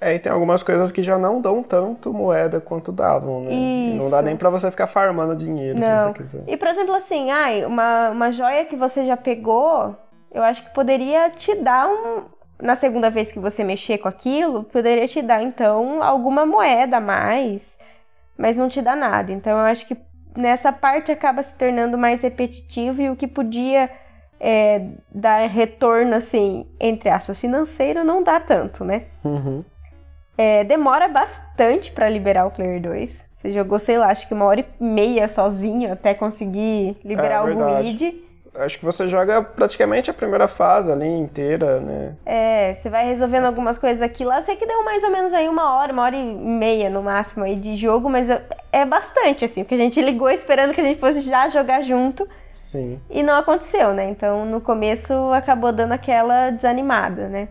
É, 0.00 0.14
e 0.14 0.18
tem 0.18 0.30
algumas 0.30 0.62
coisas 0.62 0.92
que 0.92 1.02
já 1.02 1.18
não 1.18 1.40
dão 1.40 1.62
tanto 1.62 2.12
moeda 2.12 2.60
quanto 2.60 2.92
davam, 2.92 3.40
né? 3.42 3.52
Isso. 3.52 3.98
Não 3.98 4.10
dá 4.10 4.22
nem 4.22 4.36
para 4.36 4.48
você 4.48 4.70
ficar 4.70 4.86
farmando 4.86 5.34
dinheiro 5.34 5.78
não. 5.78 5.98
se 5.98 6.04
você 6.06 6.12
quiser. 6.12 6.44
E, 6.46 6.56
por 6.56 6.68
exemplo, 6.68 6.94
assim, 6.94 7.30
ai, 7.30 7.64
uma, 7.64 8.10
uma 8.10 8.30
joia 8.30 8.64
que 8.64 8.76
você 8.76 9.04
já 9.04 9.16
pegou, 9.16 9.96
eu 10.32 10.42
acho 10.42 10.62
que 10.62 10.70
poderia 10.72 11.30
te 11.30 11.54
dar 11.56 11.88
um. 11.88 12.37
Na 12.60 12.74
segunda 12.74 13.08
vez 13.08 13.30
que 13.30 13.38
você 13.38 13.62
mexer 13.62 13.98
com 13.98 14.08
aquilo, 14.08 14.64
poderia 14.64 15.06
te 15.06 15.22
dar, 15.22 15.42
então, 15.42 16.02
alguma 16.02 16.44
moeda 16.44 16.96
a 16.96 17.00
mais, 17.00 17.78
mas 18.36 18.56
não 18.56 18.68
te 18.68 18.82
dá 18.82 18.96
nada. 18.96 19.30
Então, 19.32 19.52
eu 19.52 19.64
acho 19.64 19.86
que 19.86 19.96
nessa 20.36 20.72
parte 20.72 21.12
acaba 21.12 21.42
se 21.42 21.56
tornando 21.56 21.96
mais 21.96 22.22
repetitivo 22.22 23.00
e 23.00 23.10
o 23.10 23.16
que 23.16 23.26
podia 23.26 23.88
é, 24.40 24.86
dar 25.12 25.48
retorno, 25.48 26.14
assim, 26.14 26.66
entre 26.80 27.08
aspas, 27.08 27.38
financeiro, 27.38 28.04
não 28.04 28.22
dá 28.22 28.40
tanto, 28.40 28.84
né? 28.84 29.04
Uhum. 29.24 29.64
É, 30.36 30.62
demora 30.64 31.08
bastante 31.08 31.90
para 31.90 32.08
liberar 32.08 32.46
o 32.46 32.50
Player 32.50 32.80
2. 32.80 33.24
Você 33.36 33.52
jogou, 33.52 33.78
sei 33.78 33.98
lá, 33.98 34.08
acho 34.08 34.26
que 34.26 34.34
uma 34.34 34.44
hora 34.44 34.60
e 34.60 34.84
meia 34.84 35.28
sozinho 35.28 35.92
até 35.92 36.12
conseguir 36.12 36.96
liberar 37.04 37.36
é, 37.36 37.52
o 37.52 37.54
Luigi. 37.54 38.24
Acho 38.54 38.78
que 38.78 38.84
você 38.84 39.08
joga 39.08 39.42
praticamente 39.42 40.10
a 40.10 40.14
primeira 40.14 40.48
fase 40.48 40.90
ali 40.90 41.06
inteira, 41.06 41.80
né? 41.80 42.16
É, 42.26 42.74
você 42.74 42.88
vai 42.88 43.06
resolvendo 43.06 43.44
algumas 43.44 43.78
coisas 43.78 44.02
aqui 44.02 44.24
lá. 44.24 44.38
Eu 44.38 44.42
sei 44.42 44.56
que 44.56 44.66
deu 44.66 44.84
mais 44.84 45.02
ou 45.04 45.10
menos 45.10 45.32
aí 45.32 45.48
uma 45.48 45.74
hora, 45.74 45.92
uma 45.92 46.02
hora 46.02 46.16
e 46.16 46.24
meia 46.24 46.90
no 46.90 47.02
máximo 47.02 47.44
aí 47.44 47.54
de 47.54 47.76
jogo, 47.76 48.08
mas 48.08 48.28
é 48.72 48.84
bastante, 48.84 49.44
assim, 49.44 49.62
porque 49.62 49.74
a 49.74 49.78
gente 49.78 50.00
ligou 50.00 50.30
esperando 50.30 50.74
que 50.74 50.80
a 50.80 50.84
gente 50.84 50.98
fosse 50.98 51.20
já 51.20 51.48
jogar 51.48 51.82
junto. 51.82 52.28
Sim. 52.52 53.00
E 53.08 53.22
não 53.22 53.36
aconteceu, 53.36 53.94
né? 53.94 54.10
Então 54.10 54.44
no 54.44 54.60
começo 54.60 55.12
acabou 55.32 55.72
dando 55.72 55.92
aquela 55.92 56.50
desanimada, 56.50 57.28
né? 57.28 57.48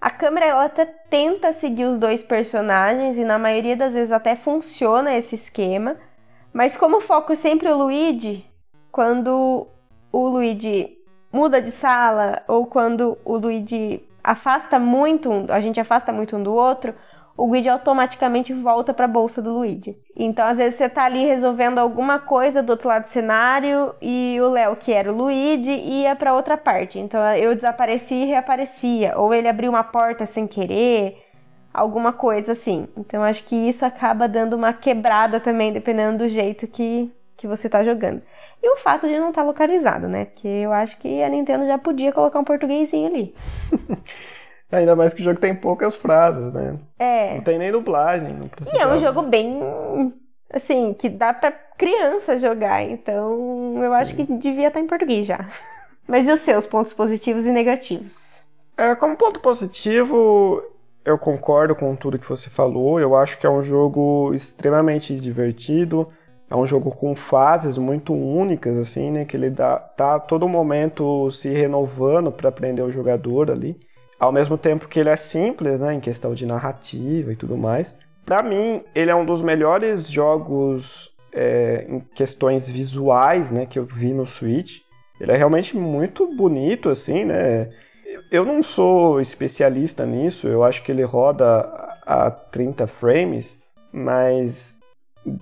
A 0.00 0.10
câmera 0.10 0.46
ela 0.46 0.64
até 0.66 0.84
tenta 0.84 1.52
seguir 1.52 1.84
os 1.86 1.98
dois 1.98 2.22
personagens 2.22 3.18
e 3.18 3.24
na 3.24 3.38
maioria 3.38 3.76
das 3.76 3.94
vezes 3.94 4.12
até 4.12 4.36
funciona 4.36 5.16
esse 5.16 5.34
esquema, 5.34 5.96
mas 6.52 6.76
como 6.76 6.98
o 6.98 7.00
foco 7.00 7.32
é 7.32 7.36
sempre 7.36 7.68
o 7.68 7.76
Luigi, 7.76 8.46
quando 8.92 9.66
o 10.16 10.28
Luigi 10.28 10.96
muda 11.30 11.60
de 11.60 11.70
sala 11.70 12.42
ou 12.48 12.64
quando 12.64 13.18
o 13.22 13.36
Luigi 13.36 14.02
afasta 14.24 14.78
muito, 14.78 15.44
a 15.50 15.60
gente 15.60 15.78
afasta 15.78 16.10
muito 16.10 16.36
um 16.38 16.42
do 16.42 16.54
outro, 16.54 16.94
o 17.36 17.44
Luigi 17.46 17.68
automaticamente 17.68 18.54
volta 18.54 18.94
para 18.94 19.04
a 19.04 19.08
bolsa 19.08 19.42
do 19.42 19.52
Luigi. 19.52 19.94
Então, 20.16 20.46
às 20.46 20.56
vezes 20.56 20.76
você 20.78 20.88
tá 20.88 21.04
ali 21.04 21.26
resolvendo 21.26 21.78
alguma 21.78 22.18
coisa 22.18 22.62
do 22.62 22.70
outro 22.70 22.88
lado 22.88 23.02
do 23.02 23.08
cenário 23.08 23.94
e 24.00 24.38
o 24.40 24.48
Léo, 24.48 24.74
que 24.76 24.90
era 24.90 25.12
o 25.12 25.14
Luigi, 25.14 25.70
ia 25.70 26.16
para 26.16 26.32
outra 26.32 26.56
parte. 26.56 26.98
Então, 26.98 27.20
eu 27.34 27.54
desapareci 27.54 28.14
e 28.14 28.24
reaparecia, 28.24 29.18
ou 29.18 29.34
ele 29.34 29.48
abriu 29.48 29.70
uma 29.70 29.84
porta 29.84 30.24
sem 30.24 30.46
querer, 30.46 31.22
alguma 31.74 32.10
coisa 32.10 32.52
assim. 32.52 32.88
Então, 32.96 33.22
acho 33.22 33.44
que 33.44 33.54
isso 33.54 33.84
acaba 33.84 34.26
dando 34.26 34.56
uma 34.56 34.72
quebrada 34.72 35.38
também, 35.38 35.74
dependendo 35.74 36.24
do 36.24 36.28
jeito 36.28 36.66
que, 36.66 37.12
que 37.36 37.46
você 37.46 37.68
tá 37.68 37.84
jogando. 37.84 38.22
E 38.62 38.68
o 38.68 38.76
fato 38.76 39.06
de 39.06 39.18
não 39.18 39.30
estar 39.30 39.42
tá 39.42 39.46
localizado, 39.46 40.08
né? 40.08 40.26
Porque 40.26 40.48
eu 40.48 40.72
acho 40.72 40.96
que 40.98 41.22
a 41.22 41.28
Nintendo 41.28 41.66
já 41.66 41.78
podia 41.78 42.12
colocar 42.12 42.38
um 42.38 42.44
portuguesinho 42.44 43.06
ali. 43.06 43.34
Ainda 44.70 44.96
mais 44.96 45.14
que 45.14 45.20
o 45.20 45.24
jogo 45.24 45.38
tem 45.38 45.54
poucas 45.54 45.94
frases, 45.94 46.52
né? 46.52 46.76
É. 46.98 47.34
Não 47.36 47.42
tem 47.42 47.58
nem 47.58 47.70
dublagem. 47.70 48.32
Não 48.32 48.48
precisa. 48.48 48.76
E 48.76 48.80
é 48.80 48.86
um 48.86 48.98
jogo 48.98 49.22
bem. 49.22 49.60
Assim, 50.52 50.92
que 50.94 51.08
dá 51.08 51.32
pra 51.32 51.52
criança 51.52 52.38
jogar. 52.38 52.82
Então, 52.82 53.74
eu 53.76 53.90
Sim. 53.90 53.96
acho 53.96 54.16
que 54.16 54.24
devia 54.24 54.68
estar 54.68 54.80
em 54.80 54.86
português 54.86 55.26
já. 55.26 55.46
Mas 56.06 56.26
e 56.28 56.32
os 56.32 56.40
seus 56.40 56.66
pontos 56.66 56.92
positivos 56.92 57.46
e 57.46 57.50
negativos? 57.50 58.40
É, 58.76 58.94
como 58.94 59.16
ponto 59.16 59.40
positivo, 59.40 60.62
eu 61.04 61.16
concordo 61.18 61.74
com 61.74 61.94
tudo 61.96 62.18
que 62.18 62.28
você 62.28 62.50
falou. 62.50 63.00
Eu 63.00 63.16
acho 63.16 63.38
que 63.38 63.46
é 63.46 63.50
um 63.50 63.62
jogo 63.62 64.32
extremamente 64.34 65.18
divertido. 65.18 66.08
É 66.48 66.54
um 66.54 66.66
jogo 66.66 66.90
com 66.90 67.14
fases 67.16 67.76
muito 67.76 68.12
únicas, 68.12 68.76
assim, 68.76 69.10
né? 69.10 69.24
Que 69.24 69.36
ele 69.36 69.50
dá, 69.50 69.76
tá 69.78 70.14
a 70.14 70.20
todo 70.20 70.48
momento 70.48 71.30
se 71.30 71.48
renovando 71.48 72.30
para 72.30 72.48
aprender 72.48 72.82
o 72.82 72.90
jogador 72.90 73.50
ali 73.50 73.76
ao 74.18 74.32
mesmo 74.32 74.56
tempo 74.56 74.88
que 74.88 74.98
ele 74.98 75.10
é 75.10 75.16
simples, 75.16 75.80
né, 75.80 75.94
em 75.94 76.00
questão 76.00 76.34
de 76.34 76.46
narrativa 76.46 77.32
e 77.32 77.36
tudo 77.36 77.56
mais. 77.56 77.96
Para 78.24 78.42
mim, 78.42 78.82
ele 78.94 79.10
é 79.10 79.14
um 79.14 79.24
dos 79.24 79.42
melhores 79.42 80.08
jogos 80.08 81.12
é, 81.32 81.86
em 81.88 82.00
questões 82.14 82.68
visuais, 82.68 83.50
né, 83.50 83.66
que 83.66 83.78
eu 83.78 83.84
vi 83.84 84.12
no 84.12 84.26
Switch. 84.26 84.80
Ele 85.20 85.32
é 85.32 85.36
realmente 85.36 85.76
muito 85.76 86.26
bonito, 86.34 86.90
assim, 86.90 87.24
né? 87.24 87.70
Eu 88.30 88.44
não 88.44 88.62
sou 88.62 89.20
especialista 89.20 90.04
nisso, 90.04 90.48
eu 90.48 90.64
acho 90.64 90.82
que 90.82 90.90
ele 90.90 91.04
roda 91.04 91.60
a 92.04 92.30
30 92.30 92.86
frames, 92.86 93.72
mas 93.92 94.75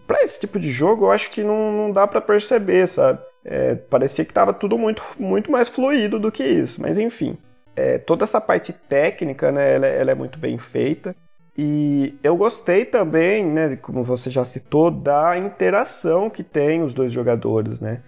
para 0.07 0.23
esse 0.23 0.41
tipo 0.41 0.59
de 0.59 0.71
jogo 0.71 1.07
eu 1.07 1.11
acho 1.11 1.31
que 1.31 1.43
não, 1.43 1.73
não 1.73 1.91
dá 1.91 2.07
para 2.07 2.21
perceber, 2.21 2.87
sabe? 2.89 3.21
É, 3.45 3.75
parecia 3.75 4.25
que 4.25 4.31
estava 4.31 4.53
tudo 4.53 4.79
muito, 4.79 5.03
muito 5.19 5.51
mais 5.51 5.69
fluido 5.69 6.19
do 6.19 6.33
que 6.33 6.45
isso, 6.45 6.81
mas 6.81 6.97
enfim 6.99 7.37
é, 7.77 7.99
toda 7.99 8.25
essa 8.25 8.41
parte 8.41 8.73
técnica, 8.73 9.51
né, 9.51 9.75
ela, 9.75 9.87
ela, 9.87 10.11
é 10.11 10.15
muito 10.15 10.39
bem 10.39 10.59
feita. 10.59 11.15
E 11.57 12.17
eu 12.23 12.37
gostei 12.37 12.85
também, 12.85 13.45
né, 13.45 13.77
como 13.77 14.03
você 14.03 14.31
já 14.31 14.45
citou, 14.45 14.91
da 14.91 15.39
interação 15.39 16.29
que 16.29 16.43
tem 16.43 16.83
os 16.83 16.93
dois 16.93 17.13
jogadores, 17.13 17.81
né? 17.81 18.01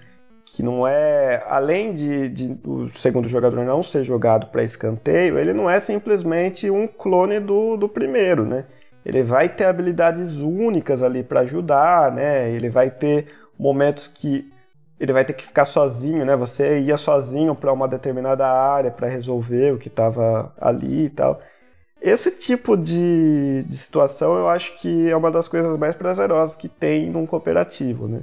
Que 0.45 0.62
não 0.62 0.87
é, 0.87 1.45
além 1.49 1.93
de, 1.93 2.29
de 2.29 2.59
o 2.65 2.89
segundo 2.91 3.29
jogador 3.29 3.65
não 3.65 3.83
ser 3.83 4.05
jogado 4.05 4.47
para 4.49 4.62
escanteio, 4.65 5.39
ele 5.39 5.53
não 5.53 5.69
é 5.69 5.81
simplesmente 5.81 6.71
um 6.71 6.87
clone 6.87 7.41
do, 7.41 7.77
do 7.77 7.89
primeiro, 7.89 8.45
né? 8.45 8.65
Ele 9.07 9.23
vai 9.23 9.49
ter 9.49 9.66
habilidades 9.66 10.40
únicas 10.40 11.01
ali 11.01 11.23
para 11.23 11.40
ajudar, 11.42 12.11
né? 12.11 12.51
Ele 12.51 12.69
vai 12.69 12.90
ter 12.90 13.29
momentos 13.57 14.09
que 14.09 14.51
ele 14.99 15.12
vai 15.12 15.25
ter 15.25 15.33
que 15.33 15.47
ficar 15.47 15.64
sozinho, 15.64 16.25
né? 16.25 16.35
Você 16.35 16.81
ia 16.81 16.97
sozinho 16.97 17.55
para 17.55 17.73
uma 17.73 17.87
determinada 17.87 18.49
área 18.49 18.90
para 18.90 19.07
resolver 19.07 19.73
o 19.73 19.79
que 19.79 19.87
estava 19.87 20.53
ali 20.61 21.05
e 21.05 21.11
tal. 21.11 21.40
Esse 22.03 22.33
tipo 22.33 22.77
de, 22.77 23.62
de 23.69 23.77
situação 23.77 24.35
eu 24.35 24.49
acho 24.49 24.77
que 24.77 25.09
é 25.09 25.16
uma 25.16 25.31
das 25.31 25.47
coisas 25.47 25.79
mais 25.79 25.95
prazerosas 25.95 26.57
que 26.57 26.69
tem 26.69 27.09
num 27.09 27.27
cooperativo, 27.27 28.09
né? 28.09 28.23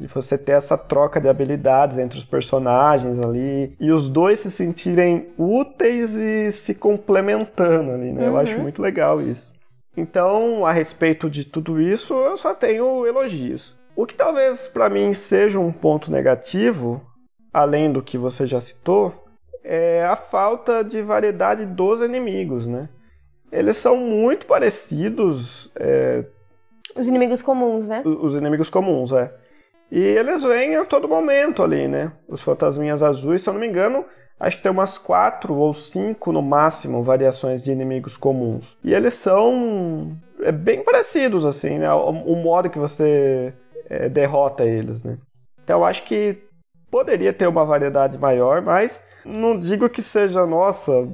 De 0.00 0.08
você 0.08 0.36
ter 0.36 0.52
essa 0.52 0.76
troca 0.76 1.20
de 1.20 1.28
habilidades 1.28 1.98
entre 1.98 2.18
os 2.18 2.24
personagens 2.24 3.20
ali 3.20 3.76
e 3.78 3.92
os 3.92 4.08
dois 4.08 4.40
se 4.40 4.50
sentirem 4.50 5.28
úteis 5.38 6.16
e 6.16 6.50
se 6.50 6.74
complementando 6.74 7.92
ali, 7.92 8.10
né? 8.10 8.22
Uhum. 8.22 8.26
Eu 8.26 8.36
acho 8.38 8.58
muito 8.58 8.82
legal 8.82 9.22
isso. 9.22 9.54
Então, 9.96 10.66
a 10.66 10.72
respeito 10.72 11.30
de 11.30 11.44
tudo 11.44 11.80
isso, 11.80 12.12
eu 12.12 12.36
só 12.36 12.54
tenho 12.54 13.06
elogios. 13.06 13.76
O 13.96 14.04
que 14.04 14.14
talvez 14.14 14.68
para 14.68 14.90
mim 14.90 15.14
seja 15.14 15.58
um 15.58 15.72
ponto 15.72 16.10
negativo, 16.10 17.02
além 17.52 17.90
do 17.90 18.02
que 18.02 18.18
você 18.18 18.46
já 18.46 18.60
citou, 18.60 19.24
é 19.64 20.04
a 20.04 20.14
falta 20.14 20.84
de 20.84 21.00
variedade 21.00 21.64
dos 21.64 22.02
inimigos, 22.02 22.66
né? 22.66 22.90
Eles 23.50 23.78
são 23.78 23.96
muito 23.96 24.46
parecidos. 24.46 25.72
É... 25.76 26.24
Os 26.94 27.06
inimigos 27.06 27.40
comuns, 27.40 27.88
né? 27.88 28.02
Os 28.04 28.34
inimigos 28.34 28.68
comuns, 28.68 29.12
é. 29.12 29.34
E 29.90 29.98
eles 29.98 30.42
vêm 30.42 30.76
a 30.76 30.84
todo 30.84 31.08
momento 31.08 31.62
ali, 31.62 31.88
né? 31.88 32.12
Os 32.28 32.42
fantasminhas 32.42 33.02
azuis, 33.02 33.42
se 33.42 33.48
eu 33.48 33.54
não 33.54 33.60
me 33.60 33.66
engano, 33.66 34.04
acho 34.38 34.56
que 34.56 34.62
tem 34.62 34.72
umas 34.72 34.98
quatro 34.98 35.54
ou 35.54 35.72
cinco 35.74 36.32
no 36.32 36.42
máximo 36.42 37.02
variações 37.02 37.62
de 37.62 37.72
inimigos 37.72 38.16
comuns. 38.16 38.76
E 38.84 38.92
eles 38.92 39.14
são 39.14 40.16
é, 40.40 40.52
bem 40.52 40.82
parecidos, 40.82 41.44
assim, 41.44 41.78
né? 41.78 41.92
O, 41.92 42.10
o 42.10 42.36
modo 42.36 42.70
que 42.70 42.78
você 42.78 43.54
é, 43.88 44.08
derrota 44.08 44.64
eles, 44.64 45.02
né? 45.02 45.18
Então 45.62 45.84
acho 45.84 46.04
que 46.04 46.38
poderia 46.90 47.32
ter 47.32 47.46
uma 47.46 47.64
variedade 47.64 48.18
maior, 48.18 48.62
mas 48.62 49.02
não 49.24 49.58
digo 49.58 49.88
que 49.88 50.02
seja, 50.02 50.46
nossa, 50.46 51.08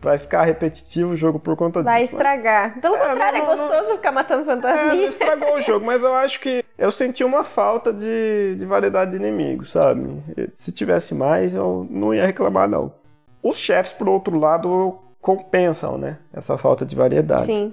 vai 0.00 0.18
ficar 0.18 0.42
repetitivo 0.42 1.12
o 1.12 1.16
jogo 1.16 1.38
por 1.38 1.56
conta 1.56 1.82
vai 1.82 2.02
disso. 2.02 2.16
Vai 2.16 2.22
estragar. 2.22 2.80
Pelo 2.80 2.96
é, 2.96 3.08
contrário, 3.08 3.38
não, 3.38 3.44
é 3.44 3.56
gostoso 3.56 3.88
não, 3.90 3.96
ficar 3.96 4.12
matando 4.12 4.44
fantasminha. 4.44 4.92
É, 4.92 4.96
não 4.96 5.08
estragou 5.08 5.54
o 5.56 5.60
jogo, 5.60 5.86
mas 5.86 6.02
eu 6.02 6.12
acho 6.12 6.40
que 6.40 6.64
eu 6.82 6.90
senti 6.90 7.22
uma 7.22 7.44
falta 7.44 7.92
de, 7.92 8.56
de 8.56 8.66
variedade 8.66 9.12
de 9.12 9.16
inimigos, 9.16 9.70
sabe? 9.70 10.20
Se 10.52 10.72
tivesse 10.72 11.14
mais, 11.14 11.54
eu 11.54 11.86
não 11.88 12.12
ia 12.12 12.26
reclamar, 12.26 12.68
não. 12.68 12.92
Os 13.40 13.56
chefes, 13.56 13.92
por 13.92 14.08
outro 14.08 14.36
lado, 14.36 14.98
compensam, 15.20 15.96
né? 15.96 16.18
Essa 16.32 16.58
falta 16.58 16.84
de 16.84 16.96
variedade. 16.96 17.46
Sim. 17.46 17.72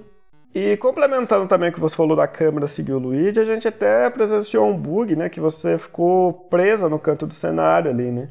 E 0.54 0.76
complementando 0.76 1.48
também 1.48 1.70
o 1.70 1.72
que 1.72 1.80
você 1.80 1.96
falou 1.96 2.16
da 2.16 2.28
câmera 2.28 2.68
seguir 2.68 2.92
o 2.92 3.00
Luigi, 3.00 3.40
a 3.40 3.44
gente 3.44 3.66
até 3.66 4.08
presenciou 4.10 4.68
um 4.68 4.76
bug, 4.76 5.16
né? 5.16 5.28
Que 5.28 5.40
você 5.40 5.76
ficou 5.76 6.32
presa 6.48 6.88
no 6.88 6.98
canto 6.98 7.26
do 7.26 7.34
cenário 7.34 7.90
ali, 7.90 8.12
né? 8.12 8.28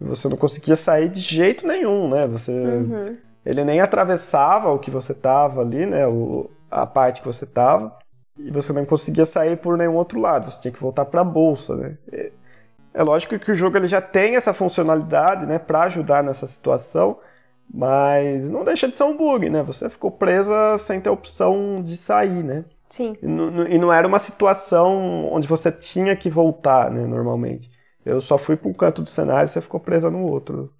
E 0.00 0.04
você 0.04 0.26
não 0.26 0.38
conseguia 0.38 0.74
sair 0.74 1.10
de 1.10 1.20
jeito 1.20 1.66
nenhum, 1.66 2.08
né? 2.08 2.26
Você... 2.28 2.50
Uhum. 2.50 3.16
Ele 3.44 3.62
nem 3.62 3.78
atravessava 3.78 4.70
o 4.70 4.78
que 4.78 4.90
você 4.90 5.12
tava 5.12 5.60
ali, 5.60 5.84
né? 5.84 6.06
O, 6.06 6.50
a 6.70 6.86
parte 6.86 7.20
que 7.20 7.26
você 7.26 7.44
tava. 7.44 7.94
E 8.38 8.50
você 8.50 8.72
não 8.72 8.84
conseguia 8.84 9.24
sair 9.24 9.56
por 9.56 9.76
nenhum 9.76 9.94
outro 9.94 10.20
lado. 10.20 10.50
Você 10.50 10.60
tinha 10.60 10.72
que 10.72 10.80
voltar 10.80 11.04
para 11.04 11.20
a 11.20 11.24
bolsa, 11.24 11.76
né? 11.76 11.96
É, 12.12 12.32
é 12.94 13.02
lógico 13.02 13.38
que 13.38 13.52
o 13.52 13.54
jogo 13.54 13.76
ele 13.76 13.88
já 13.88 14.00
tem 14.00 14.36
essa 14.36 14.52
funcionalidade, 14.52 15.46
né? 15.46 15.58
Para 15.58 15.84
ajudar 15.84 16.22
nessa 16.22 16.46
situação. 16.46 17.18
Mas 17.72 18.50
não 18.50 18.64
deixa 18.64 18.88
de 18.88 18.96
ser 18.96 19.04
um 19.04 19.16
bug, 19.16 19.48
né? 19.48 19.62
Você 19.62 19.88
ficou 19.88 20.10
presa 20.10 20.76
sem 20.78 21.00
ter 21.00 21.10
opção 21.10 21.82
de 21.82 21.96
sair, 21.96 22.42
né? 22.42 22.64
Sim. 22.88 23.16
E 23.22 23.26
não, 23.26 23.66
e 23.66 23.78
não 23.78 23.92
era 23.92 24.06
uma 24.06 24.18
situação 24.18 25.28
onde 25.32 25.48
você 25.48 25.72
tinha 25.72 26.14
que 26.14 26.30
voltar, 26.30 26.90
né? 26.90 27.06
Normalmente. 27.06 27.70
Eu 28.04 28.20
só 28.20 28.36
fui 28.36 28.56
para 28.56 28.68
um 28.68 28.74
canto 28.74 29.02
do 29.02 29.10
cenário 29.10 29.46
e 29.46 29.48
você 29.48 29.60
ficou 29.60 29.80
presa 29.80 30.10
no 30.10 30.26
outro. 30.26 30.72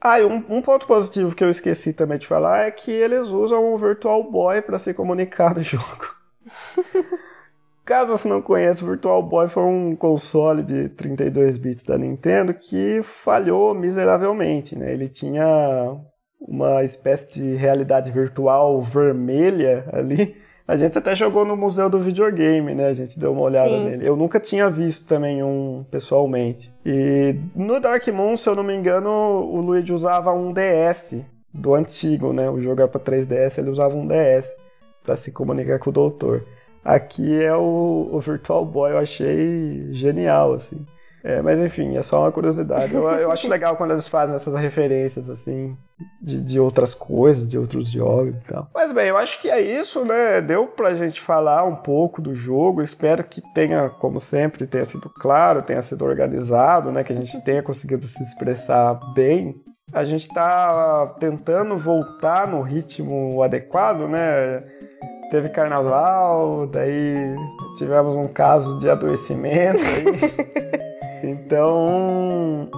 Ah, 0.00 0.20
e 0.20 0.24
um, 0.24 0.44
um, 0.50 0.60
ponto 0.60 0.86
positivo 0.86 1.34
que 1.34 1.42
eu 1.42 1.48
esqueci 1.48 1.92
também 1.92 2.18
de 2.18 2.26
falar 2.26 2.66
é 2.66 2.70
que 2.70 2.90
eles 2.90 3.28
usam 3.28 3.72
o 3.72 3.78
Virtual 3.78 4.22
Boy 4.30 4.60
para 4.60 4.78
se 4.78 4.92
comunicar 4.92 5.54
no 5.54 5.62
jogo. 5.64 6.14
Caso 7.84 8.16
você 8.16 8.26
não 8.26 8.40
conheça, 8.40 8.82
o 8.82 8.88
Virtual 8.88 9.22
Boy 9.22 9.46
foi 9.48 9.62
um 9.62 9.94
console 9.94 10.62
de 10.62 10.88
32 10.88 11.58
bits 11.58 11.84
da 11.84 11.98
Nintendo 11.98 12.54
que 12.54 13.02
falhou 13.02 13.74
miseravelmente, 13.74 14.76
né? 14.76 14.90
Ele 14.90 15.06
tinha 15.06 15.94
uma 16.40 16.82
espécie 16.82 17.30
de 17.30 17.54
realidade 17.54 18.10
virtual 18.10 18.80
vermelha 18.82 19.86
ali. 19.92 20.34
A 20.66 20.78
gente 20.78 20.96
até 20.96 21.14
jogou 21.14 21.44
no 21.44 21.58
Museu 21.58 21.90
do 21.90 22.00
Videogame, 22.00 22.74
né? 22.74 22.86
A 22.86 22.94
gente 22.94 23.18
deu 23.18 23.32
uma 23.32 23.42
olhada 23.42 23.68
Sim. 23.68 23.84
nele. 23.84 24.08
Eu 24.08 24.16
nunca 24.16 24.40
tinha 24.40 24.70
visto 24.70 25.06
também 25.06 25.42
um 25.42 25.84
pessoalmente. 25.90 26.72
E 26.86 27.36
no 27.54 27.78
Dark 27.78 28.06
Moon, 28.08 28.34
se 28.34 28.48
eu 28.48 28.54
não 28.54 28.62
me 28.62 28.74
engano, 28.74 29.10
o 29.10 29.60
Luigi 29.60 29.92
usava 29.92 30.32
um 30.32 30.54
DS 30.54 31.22
do 31.52 31.74
antigo, 31.74 32.32
né? 32.32 32.48
O 32.48 32.58
jogo 32.62 32.80
era 32.80 32.88
para 32.88 32.98
3DS, 32.98 33.58
ele 33.58 33.68
usava 33.68 33.94
um 33.94 34.06
DS 34.06 34.63
para 35.04 35.16
se 35.16 35.30
comunicar 35.30 35.78
com 35.78 35.90
o 35.90 35.92
doutor. 35.92 36.44
Aqui 36.84 37.40
é 37.40 37.54
o, 37.54 38.08
o 38.12 38.20
Virtual 38.20 38.64
Boy, 38.64 38.92
eu 38.92 38.98
achei 38.98 39.88
genial, 39.92 40.54
assim. 40.54 40.84
É, 41.24 41.40
mas 41.40 41.58
enfim, 41.58 41.96
é 41.96 42.02
só 42.02 42.20
uma 42.20 42.30
curiosidade. 42.30 42.94
Eu, 42.94 43.08
eu 43.08 43.32
acho 43.32 43.48
legal 43.48 43.76
quando 43.76 43.92
eles 43.92 44.06
fazem 44.06 44.34
essas 44.34 44.54
referências, 44.56 45.30
assim, 45.30 45.74
de, 46.20 46.38
de 46.38 46.60
outras 46.60 46.92
coisas, 46.92 47.48
de 47.48 47.58
outros 47.58 47.90
jogos 47.90 48.36
e 48.36 48.44
tal. 48.44 48.68
Mas 48.74 48.92
bem, 48.92 49.08
eu 49.08 49.16
acho 49.16 49.40
que 49.40 49.50
é 49.50 49.58
isso, 49.58 50.04
né? 50.04 50.42
Deu 50.42 50.66
pra 50.66 50.92
gente 50.92 51.22
falar 51.22 51.64
um 51.64 51.76
pouco 51.76 52.20
do 52.20 52.34
jogo. 52.34 52.82
Espero 52.82 53.24
que 53.24 53.40
tenha, 53.54 53.88
como 53.88 54.20
sempre, 54.20 54.66
tenha 54.66 54.84
sido 54.84 55.08
claro, 55.08 55.62
tenha 55.62 55.80
sido 55.80 56.04
organizado, 56.04 56.92
né? 56.92 57.02
Que 57.02 57.14
a 57.14 57.16
gente 57.16 57.40
tenha 57.40 57.62
conseguido 57.62 58.06
se 58.06 58.22
expressar 58.22 58.92
bem. 59.14 59.56
A 59.94 60.04
gente 60.04 60.28
tá 60.28 61.06
tentando 61.18 61.78
voltar 61.78 62.46
no 62.46 62.60
ritmo 62.60 63.42
adequado, 63.42 64.08
né? 64.08 64.62
Teve 65.30 65.48
carnaval, 65.48 66.66
daí 66.66 67.34
tivemos 67.76 68.14
um 68.14 68.28
caso 68.28 68.78
de 68.78 68.88
adoecimento. 68.88 69.82
Então, 71.26 72.68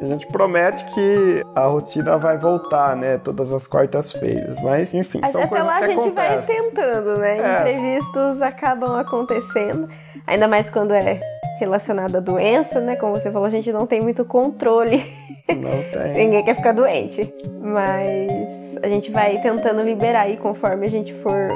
a 0.00 0.06
gente 0.06 0.26
promete 0.26 0.84
que 0.86 1.42
a 1.54 1.66
rotina 1.66 2.18
vai 2.18 2.36
voltar, 2.36 2.96
né? 2.96 3.18
Todas 3.18 3.52
as 3.52 3.66
quartas-feiras. 3.66 4.60
Mas, 4.62 4.92
enfim, 4.92 5.20
são 5.30 5.40
até 5.40 5.48
coisas 5.48 5.66
lá 5.66 5.78
que 5.78 5.84
a 5.84 5.88
gente 5.88 6.10
vai 6.10 6.26
acontecem. 6.26 6.70
tentando, 6.70 7.18
né? 7.20 7.38
É. 7.38 7.60
Imprevistos 7.60 8.42
acabam 8.42 8.96
acontecendo. 8.96 9.88
Ainda 10.26 10.48
mais 10.48 10.68
quando 10.68 10.92
é 10.92 11.20
relacionado 11.60 12.16
à 12.16 12.20
doença, 12.20 12.80
né? 12.80 12.96
Como 12.96 13.14
você 13.14 13.30
falou, 13.30 13.46
a 13.46 13.50
gente 13.50 13.72
não 13.72 13.86
tem 13.86 14.00
muito 14.00 14.24
controle. 14.24 15.04
Não 15.48 15.70
tem. 15.92 16.14
Ninguém 16.14 16.44
quer 16.44 16.56
ficar 16.56 16.72
doente. 16.72 17.32
Mas 17.60 18.76
a 18.82 18.88
gente 18.88 19.10
vai 19.12 19.40
tentando 19.40 19.82
liberar 19.82 20.22
aí 20.22 20.36
conforme 20.36 20.86
a 20.86 20.90
gente 20.90 21.14
for 21.22 21.50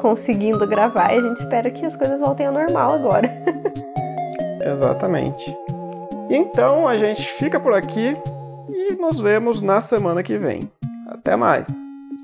conseguindo 0.00 0.66
gravar. 0.66 1.12
E 1.12 1.18
a 1.18 1.22
gente 1.22 1.38
espera 1.38 1.70
que 1.70 1.84
as 1.84 1.96
coisas 1.96 2.20
voltem 2.20 2.46
ao 2.46 2.52
normal 2.52 2.94
agora. 2.94 3.30
Exatamente. 4.64 5.56
Então, 6.28 6.86
a 6.86 6.96
gente 6.96 7.22
fica 7.32 7.58
por 7.58 7.74
aqui 7.74 8.16
e 8.68 8.94
nos 8.94 9.20
vemos 9.20 9.60
na 9.60 9.80
semana 9.80 10.22
que 10.22 10.38
vem. 10.38 10.70
Até 11.08 11.34
mais. 11.36 11.68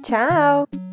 Tchau! 0.05 0.86